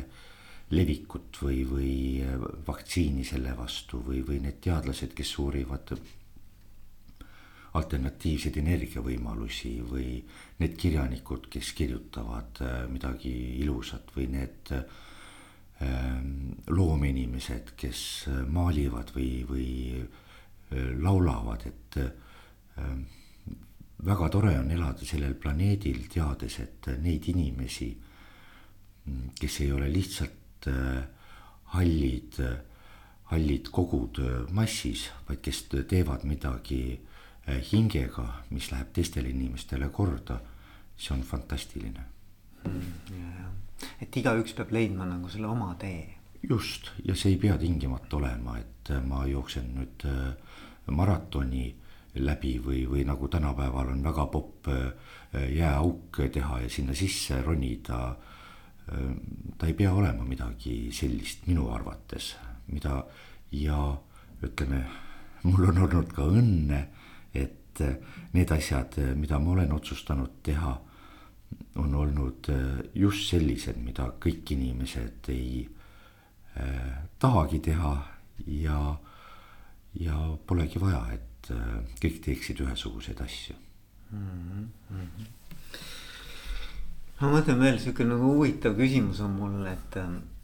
[0.70, 2.22] levikut või, või
[2.66, 5.90] vaktsiini selle vastu või, või need teadlased, kes uurivad
[7.78, 10.18] alternatiivseid energiavõimalusi või
[10.60, 19.30] need kirjanikud, kes kirjutavad äh, midagi ilusat või need ähm, loomeinimesed, kes äh, maalivad või,
[19.48, 19.70] või
[20.02, 20.21] äh,
[21.02, 21.98] laulavad, et
[22.78, 23.02] ähm,
[24.04, 27.90] väga tore on elada sellel planeedil, teades, et neid inimesi,
[29.38, 30.66] kes ei ole lihtsalt
[31.74, 32.38] hallid,
[33.30, 34.20] hallid kogud
[34.54, 36.82] massis, vaid kes teevad midagi
[37.48, 38.22] Äh, hingega,
[38.54, 40.36] mis läheb teistele inimestele korda,
[40.94, 42.04] see on fantastiline
[42.62, 43.48] mm,.
[44.04, 46.04] et igaüks peab leidma nagu selle oma tee.
[46.46, 50.51] just ja see ei pea tingimata olema, et äh, ma jooksen nüüd äh,
[50.90, 51.68] maratoni
[52.14, 54.68] läbi või, või nagu tänapäeval on väga popp
[55.32, 58.16] jääauk teha ja sinna sisse ronida.
[59.58, 62.34] ta ei pea olema midagi sellist minu arvates,
[62.66, 63.04] mida
[63.52, 63.96] ja
[64.42, 64.82] ütleme,
[65.42, 66.82] mul on olnud ka õnne
[67.72, 67.96] et äh,
[68.32, 70.74] need asjad, äh, mida ma olen otsustanud teha,
[71.76, 75.68] on olnud äh, just sellised, mida kõik inimesed ei
[76.56, 77.94] äh, tahagi teha
[78.46, 78.80] ja,
[80.00, 80.16] ja
[80.46, 83.56] polegi vaja, et äh, kõik teeksid ühesuguseid asju
[84.10, 84.68] mm.
[84.90, 85.26] -hmm.
[87.20, 89.96] ma mõtlen veel sihuke nagu huvitav küsimus on mul, et,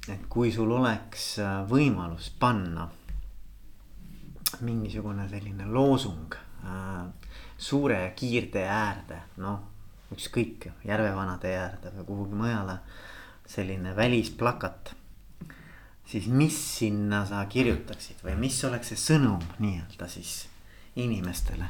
[0.08, 1.38] et kui sul oleks
[1.70, 2.90] võimalus panna
[4.60, 6.34] mingisugune selline loosung
[6.64, 7.06] Äh,
[7.58, 9.60] suure kiirtee äärde, noh
[10.14, 12.78] ükskõik, Järvevana tee äärde või kuhugi mujale.
[13.48, 14.94] selline välisplakat.
[16.08, 20.46] Siis mis sinna sa kirjutaksid või mis oleks see sõnum nii-öelda siis
[20.96, 21.68] inimestele?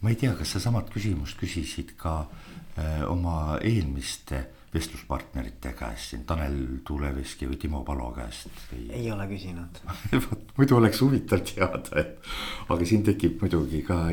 [0.00, 6.12] ma ei tea, kas sa samat küsimust küsisid ka öö, äh, oma eelmiste vestluspartnerite käest
[6.12, 8.86] siin Tanel Tuuleveski või Timo Palo käest või...?
[8.94, 9.80] ei ole küsinud
[10.26, 12.30] vot muidu oleks huvitav teada, et
[12.68, 14.06] aga siin tekib muidugi ka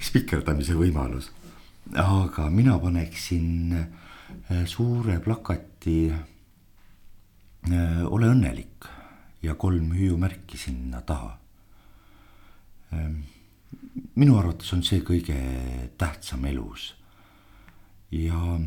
[0.00, 1.30] spikerdamise võimalus.
[1.94, 5.96] aga mina paneksin äh, suure plakati
[7.70, 8.88] ole õnnelik
[9.42, 11.36] ja kolm hüüumärki sinna taha.
[12.92, 13.22] Ähm,
[14.14, 15.36] minu arvates on see kõige
[15.98, 16.92] tähtsam elus
[18.12, 18.58] ja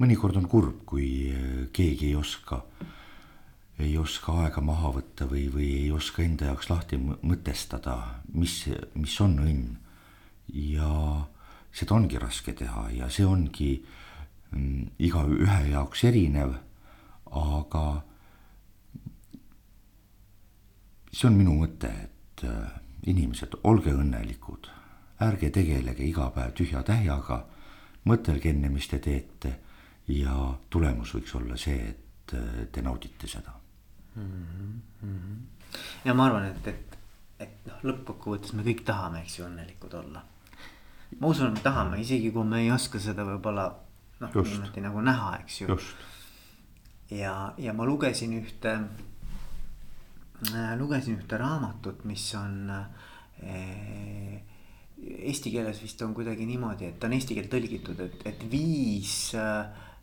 [0.00, 2.62] mõnikord on kurb, kui äh, keegi ei oska,
[3.78, 7.96] ei oska aega maha võtta või, või ei oska enda jaoks lahti mõtestada,
[8.34, 8.64] mis,
[8.94, 9.76] mis on õnn.
[10.52, 10.90] ja
[11.74, 13.72] seda ongi raske teha ja see ongi
[14.50, 16.54] mm, igaühe jaoks erinev,
[17.30, 17.84] aga
[21.12, 24.68] see on minu mõte, et äh, inimesed, olge õnnelikud,
[25.24, 27.44] ärge tegelege iga päev tühja tähjaga,
[28.06, 29.54] mõtelge enne, mis te teete
[30.12, 30.34] ja
[30.70, 33.54] tulemus võiks olla see, et äh, te naudite seda
[34.14, 34.80] mm.
[35.02, 35.80] -hmm.
[36.04, 36.98] ja ma arvan, et, et,
[37.40, 40.22] et noh, lõppkokkuvõttes me kõik tahame, eks ju, õnnelikud olla.
[41.20, 43.70] ma usun, et me tahame, isegi kui me ei oska seda võib-olla
[44.20, 45.78] noh, niimoodi nagu näha, eks ju.
[47.10, 48.74] Ja, ja ma lugesin ühte
[50.52, 54.42] äh,, lugesin ühte raamatut, mis on äh,
[55.06, 59.34] eesti keeles vist on kuidagi niimoodi, et ta on eesti keelde tõlgitud, et, et viis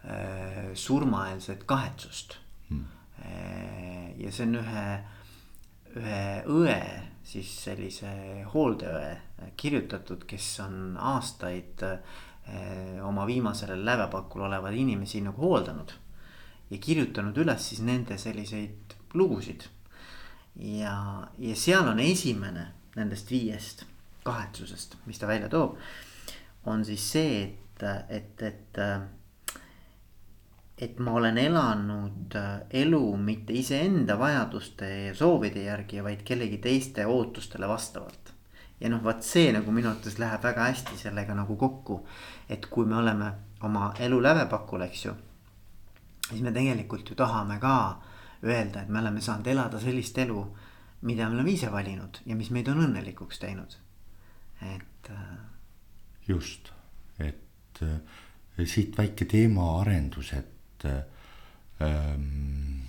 [0.04, 2.36] Äh, surmaeelset kahetsust
[2.70, 2.86] hmm..
[3.24, 4.88] Äh, ja see on ühe,
[5.96, 6.80] ühe õe,
[7.24, 8.10] siis sellise
[8.52, 9.14] hooldeõe
[9.56, 12.20] kirjutatud, kes on aastaid äh,
[13.08, 15.96] oma viimasel lävepakul olevaid inimesi nagu hooldanud.
[16.70, 19.64] Ja kirjutanud üles siis nende selliseid lugusid.
[20.56, 23.86] ja, ja seal on esimene nendest viiest
[24.24, 25.78] kahetsusest, mis ta välja toob.
[26.66, 28.80] on siis see, et, et, et
[30.78, 37.06] et ma olen elanud äh, elu mitte iseenda vajaduste ja soovide järgi, vaid kellegi teiste
[37.06, 38.34] ootustele vastavalt.
[38.80, 42.02] ja noh, vaat see nagu minu arvates läheb väga hästi sellega nagu kokku.
[42.50, 45.14] et kui me oleme oma elu lävepakul, eks ju.
[46.30, 47.76] Siis me tegelikult ju tahame ka
[48.44, 50.44] öelda, et me oleme saanud elada sellist elu,
[51.08, 53.76] mida me oleme ise valinud ja mis meid on õnnelikuks teinud,
[54.74, 55.10] et.
[55.12, 55.34] Äh,
[56.28, 56.72] just,
[57.20, 57.98] et äh,
[58.66, 62.84] siit väike teemaarendus, et ähm,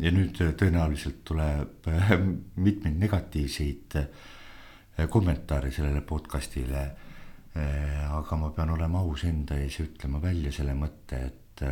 [0.00, 2.16] ja nüüd tõenäoliselt tuleb äh,
[2.56, 4.00] mitmeid negatiivseid
[5.10, 6.82] kommentaare sellele podcast'ile.
[7.56, 11.62] Aga ma pean olema aus enda ees ja ütlema välja selle mõtte, et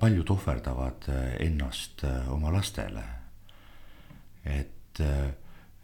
[0.00, 1.08] paljud ohverdavad
[1.44, 3.02] ennast oma lastele.
[4.44, 5.00] et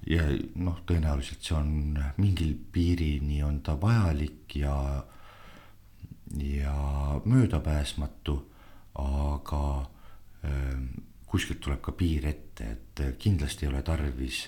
[0.06, 0.24] ja
[0.56, 5.04] noh, tõenäoliselt see on mingil piirini on ta vajalik ja,
[6.40, 6.74] ja
[7.24, 8.36] möödapääsmatu,
[9.00, 9.62] aga
[11.26, 14.44] kuskilt tuleb ka piir ette, et kindlasti ei ole tarvis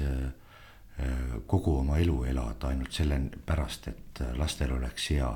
[1.47, 5.33] kogu oma elu elada ainult sellepärast, et lastel oleks hea.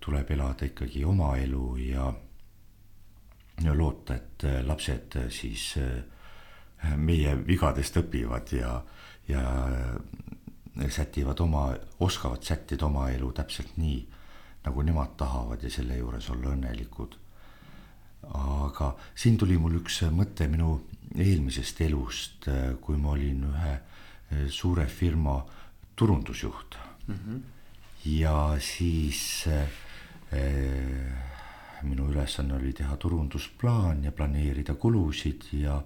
[0.00, 2.12] tuleb elada ikkagi oma elu ja
[3.64, 5.74] loota, et lapsed siis
[6.96, 8.82] meie vigadest õpivad ja,
[9.28, 9.42] ja
[10.92, 14.02] sätivad oma, oskavad sättida oma elu täpselt nii,
[14.66, 17.16] nagu nemad tahavad ja selle juures olla õnnelikud.
[18.34, 20.80] aga siin tuli mul üks mõte minu
[21.14, 22.48] eelmisest elust,
[22.80, 25.44] kui ma olin ühe suure firma
[25.96, 26.76] turundusjuht
[27.06, 27.14] mm.
[27.14, 27.40] -hmm.
[28.04, 29.68] ja siis äh,
[31.82, 35.80] minu ülesanne oli teha turundusplaan ja planeerida kulusid ja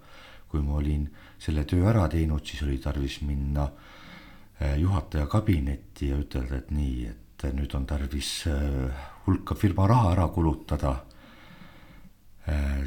[0.48, 6.18] kui ma olin selle töö ära teinud, siis oli tarvis minna äh, juhataja kabinetti ja
[6.18, 10.98] ütelda, et nii, et nüüd on tarvis äh, hulka firma raha ära kulutada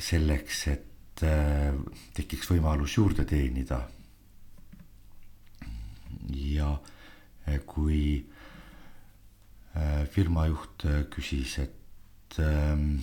[0.01, 1.21] selleks, et
[2.17, 3.79] tekiks võimalus juurde teenida.
[6.33, 6.71] Ja
[7.45, 8.01] eh, kui
[9.75, 11.82] eh, firma juht eh, küsis, et
[12.39, 12.95] ehm,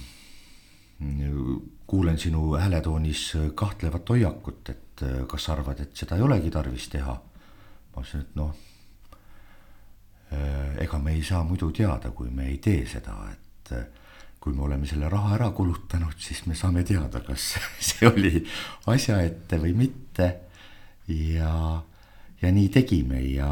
[1.87, 3.23] kuulen sinu hääletoonis
[3.55, 7.15] kahtlevat hoiakut, et kas sa arvad, et seda ei olegi tarvis teha.
[7.91, 8.53] ma ütlesin, et noh,
[10.79, 13.73] ega me ei saa muidu teada, kui me ei tee seda, et
[14.41, 17.55] kui me oleme selle raha ära kulutanud, siis me saame teada, kas
[17.89, 18.45] see oli
[18.93, 20.31] asja ette või mitte.
[21.09, 21.83] ja
[22.41, 23.51] ja nii tegime ja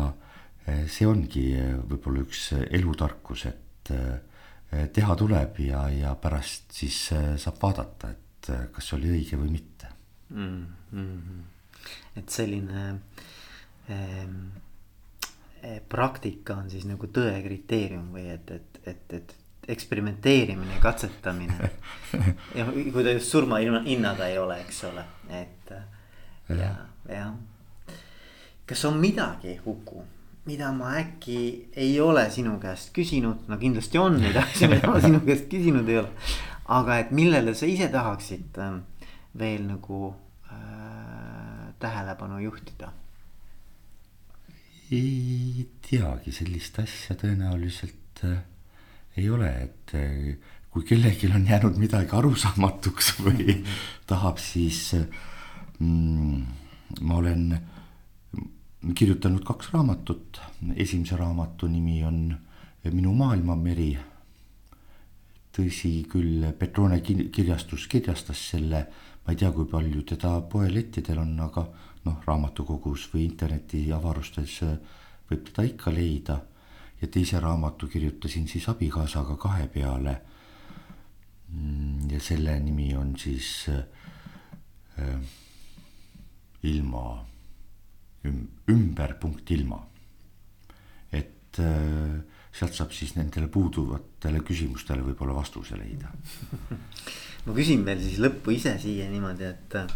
[0.88, 1.50] see ongi
[1.90, 3.92] võib-olla üks elutarkus, et
[4.92, 9.88] teha tuleb ja, ja pärast siis saab vaadata, et kas oli õige või mitte.
[10.28, 10.66] Mm.
[10.92, 11.44] -hmm.
[12.20, 12.82] et selline
[13.90, 14.34] ähm,
[15.88, 19.34] praktika on siis nagu tõe kriteerium või et, et, et, et
[19.68, 21.70] eksperimenteerimine, katsetamine.
[22.58, 25.72] Ja kui ta just surmahinnaga ei ole, eks ole, et
[26.48, 26.70] ja,
[27.08, 27.34] jah.
[28.68, 30.04] Kas on midagi, Uku,
[30.48, 31.38] mida ma äkki
[31.76, 35.88] ei ole sinu käest küsinud, no kindlasti on neid asju, mida ma sinu käest küsinud
[35.90, 36.12] ei ole.
[36.78, 38.82] aga et millele sa ise tahaksid ähm,
[39.40, 40.12] veel nagu
[40.52, 42.92] äh, tähelepanu juhtida?
[44.88, 48.40] ei teagi, sellist asja tõenäoliselt äh,
[49.20, 50.36] ei ole, et äh,
[50.72, 53.58] kui kellelgi on jäänud midagi arusaamatuks või
[54.08, 56.46] tahab, siis mm,
[57.04, 57.77] ma olen äh,
[58.94, 60.40] kirjutanud kaks raamatut,
[60.76, 62.36] esimese raamatu nimi on
[62.88, 63.98] Minu maailmameri.
[65.52, 68.86] tõsi küll, Petrone kirjastus kirjastas selle,
[69.26, 71.64] ma ei tea, kui palju teda poelettidel on, aga
[72.04, 74.60] noh, raamatukogus või internetiavarustes
[75.28, 76.40] võib teda ikka leida.
[77.00, 80.20] ja teise raamatu kirjutasin siis abikaasaga kahe peale.
[82.12, 85.18] ja selle nimi on siis äh,
[86.62, 87.24] ilma
[88.68, 89.80] ümber punkt ilma.
[91.12, 92.18] et äh,
[92.52, 96.10] sealt saab siis nendele puuduvatele küsimustele võib-olla vastuse leida
[97.46, 99.88] ma küsin veel siis lõppu ise siia niimoodi, et äh,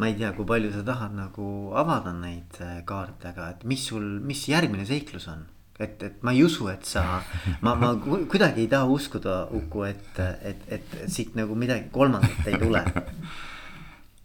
[0.00, 1.46] ma ei tea, kui palju sa tahad nagu
[1.76, 5.46] avada neid äh, kaarte, aga et mis sul, mis järgmine seiklus on?
[5.80, 7.22] et, et ma ei usu, et sa,
[7.64, 12.60] ma, ma kuidagi ei taha uskuda, Uku, et, et, et siit nagu midagi kolmandat ei
[12.60, 12.84] tule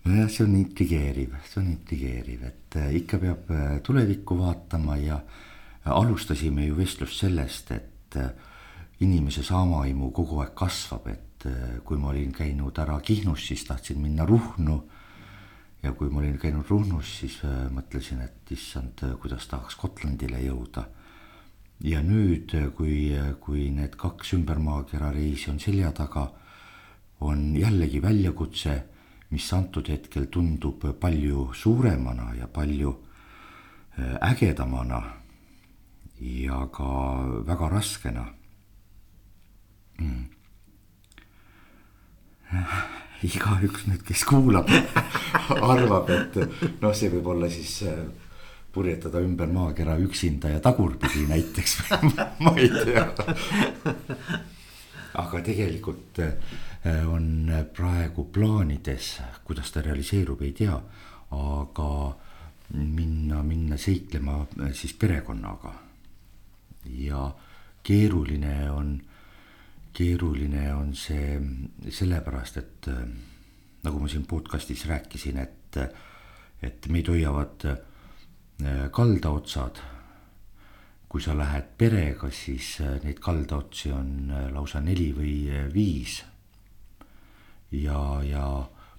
[0.05, 5.17] nojah, see on intrigeeriv, see on intrigeeriv, et äh, ikka peab äh, tulevikku vaatama ja
[5.17, 8.17] äh, alustasime ju vestlust sellest, et
[9.03, 11.45] inimese saamaimu kogu aeg kasvab, et
[11.83, 14.77] kui ma olin käinud ära Kihnus, siis tahtsin minna Ruhnu.
[15.83, 17.41] ja kui ma olin käinud Ruhnus, siis
[17.75, 20.85] mõtlesin, et issand, kuidas tahaks Gotlandile jõuda.
[21.83, 26.31] ja nüüd, kui, kui need kaks ümbermaakera reisi on selja taga,
[27.19, 28.83] on jällegi väljakutse
[29.35, 32.93] mis antud hetkel tundub palju suuremana ja palju
[33.99, 35.01] äh, ägedamana
[36.19, 36.87] ja ka
[37.47, 38.25] väga raskena.
[39.99, 40.25] Mm..
[43.23, 44.69] igaüks nüüd, kes kuulab
[45.73, 46.35] arvab, et
[46.83, 48.03] noh, see võib olla siis äh,
[48.75, 51.77] purjetada ümber maakera üksinda ja tagurpidi näiteks.
[52.43, 53.07] Ma ei tea.
[55.21, 56.21] Aga tegelikult
[56.85, 60.75] Äh, on praegu plaanides, kuidas ta realiseerub, ei tea,
[61.33, 61.87] aga
[62.77, 65.73] minna, minna seiklema äh, siis perekonnaga.
[66.85, 67.31] ja
[67.83, 69.01] keeruline on,
[69.93, 71.41] keeruline on see
[71.89, 73.01] sellepärast, et äh,
[73.83, 75.81] nagu ma siin podcast'is rääkisin, et,
[76.61, 77.65] et meid hoiavad
[78.91, 79.81] kaldaotsad.
[81.15, 85.35] Kui sa lähed perega, siis äh, neid kaldaotsi on äh, lausa neli või
[85.71, 86.17] viis.
[87.71, 88.47] ja, ja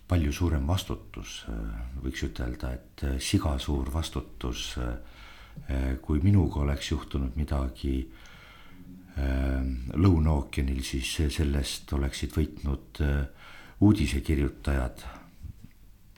[0.08, 1.42] palju suurem vastutus,
[2.00, 4.78] võiks ütelda, et siga suur vastutus.
[6.02, 8.10] kui minuga oleks juhtunud midagi
[9.16, 13.00] Lõuna-ookeanil, siis sellest oleksid võitnud
[13.80, 15.04] uudisekirjutajad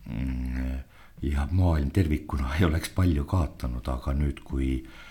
[0.09, 0.79] Mm,
[1.23, 5.08] ja maailm tervikuna ei oleks palju kaotanud, aga nüüd, kui äh,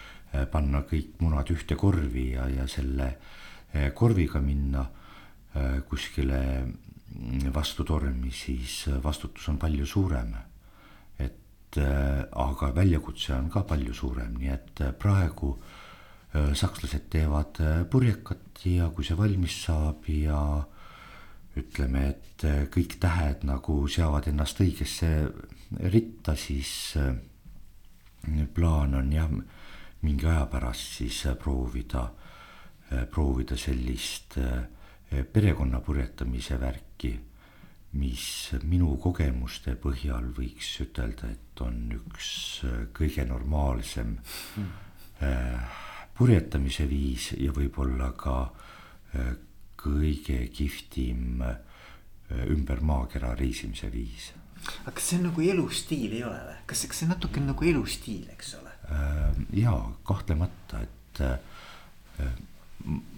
[0.51, 7.85] panna kõik munad ühte korvi ja, ja selle äh, korviga minna äh, kuskile mm, vastu
[7.87, 10.35] tormi, siis vastutus on palju suurem.
[11.17, 15.49] et aga väljakutse on ka palju suurem, nii et praegu
[16.31, 17.59] sakslased teevad
[17.91, 20.39] purjekat ja kui see valmis saab ja
[21.59, 25.11] ütleme, et kõik tähed nagu seavad ennast õigesse
[25.91, 26.95] ritta, siis
[28.55, 29.29] plaan on jah,
[30.01, 32.07] mingi aja pärast siis äh, proovida,
[33.11, 34.37] proovida sellist
[35.33, 37.09] perekonna purjetamise värki,
[37.99, 38.27] mis
[38.63, 42.29] minu kogemuste põhjal võiks ütelda, et on üks
[42.95, 44.71] kõige normaalsem mm.
[46.15, 48.37] purjetamise viis ja võib-olla ka
[49.77, 51.57] kõige kihvtim äh,
[52.51, 54.31] ümber maakera reisimise viis.
[54.83, 57.67] aga kas see on nagu elustiil ei ole või, kas, kas see natuke on nagu
[57.71, 58.66] elustiil, eks ole?
[58.91, 59.73] Äh, ja
[60.07, 62.29] kahtlemata, et äh,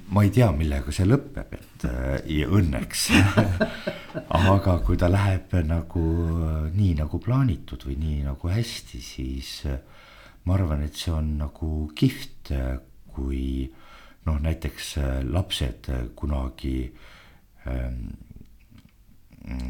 [0.10, 1.86] ma ei tea, millega see lõpeb, et
[2.50, 3.10] õnneks.
[4.50, 6.06] Aga kui ta läheb nagu
[6.74, 9.52] nii nagu plaanitud või nii nagu hästi, siis
[10.46, 12.56] ma arvan, et see on nagu kihvt,
[13.14, 13.86] kui äh,
[14.30, 16.92] noh, näiteks äh, lapsed äh, kunagi
[17.68, 18.10] ähm,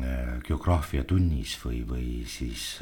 [0.03, 2.79] äh, geograafiatunnis või, või siis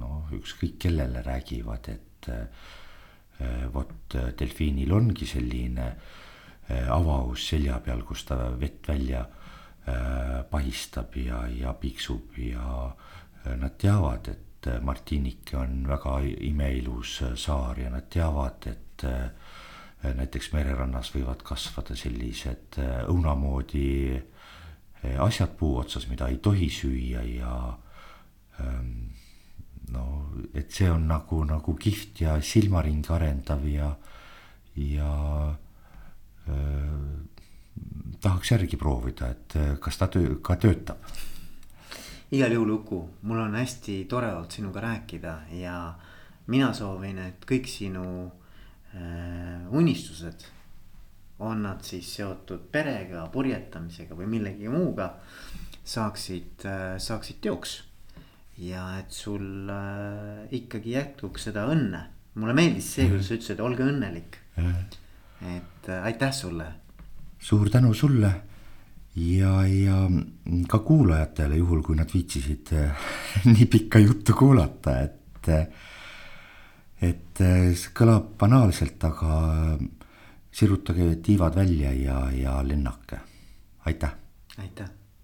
[0.00, 2.11] noh, ükskõik kellele räägivad, et
[3.72, 5.86] vot delfiinil ongi selline
[6.94, 9.24] avaus selja peal, kus ta vett välja
[10.50, 12.92] pahistab ja, ja piksub ja
[13.58, 19.06] nad teavad, et Martinike on väga imeilus saar ja nad teavad, et
[20.20, 22.78] näiteks mererannas võivad kasvada sellised
[23.10, 24.22] õuna moodi äh,
[25.02, 27.54] asjad puu otsas, mida ei tohi süüa ja
[28.60, 29.10] ähm,
[29.92, 30.04] no
[30.54, 33.90] et see on nagu, nagu kihvt ja silmaringi arendav ja,
[34.76, 35.12] ja
[36.48, 36.56] äh,
[38.20, 41.02] tahaks järgi proovida, et kas ta töö, ka töötab.
[42.32, 45.76] igal juhul Uku, mul on hästi tore olnud sinuga rääkida ja
[46.46, 48.04] mina soovin, et kõik sinu
[48.94, 50.44] Äh, unistused.
[51.38, 55.14] on nad siis seotud perega, purjetamisega või millegi muuga.
[55.84, 57.82] saaksid, äh, saaksid teoks.
[58.58, 62.02] Ja et sul äh, ikkagi jätkuks seda õnne.
[62.34, 64.38] mulle meeldis see, kuidas sa ütlesid, olge õnnelik.
[65.56, 66.66] et aitäh sulle.
[67.38, 68.32] suur tänu sulle
[69.16, 69.98] ja, ja
[70.68, 72.72] ka kuulajatele, juhul kui nad viitsisid
[73.52, 75.50] nii pikka juttu kuulata, et
[77.02, 79.36] et äh, see kõlab banaalselt, aga
[79.74, 79.84] äh,
[80.54, 83.20] sirutage tiivad välja ja, ja lennake,
[83.88, 84.18] aitäh.
[84.58, 85.01] aitäh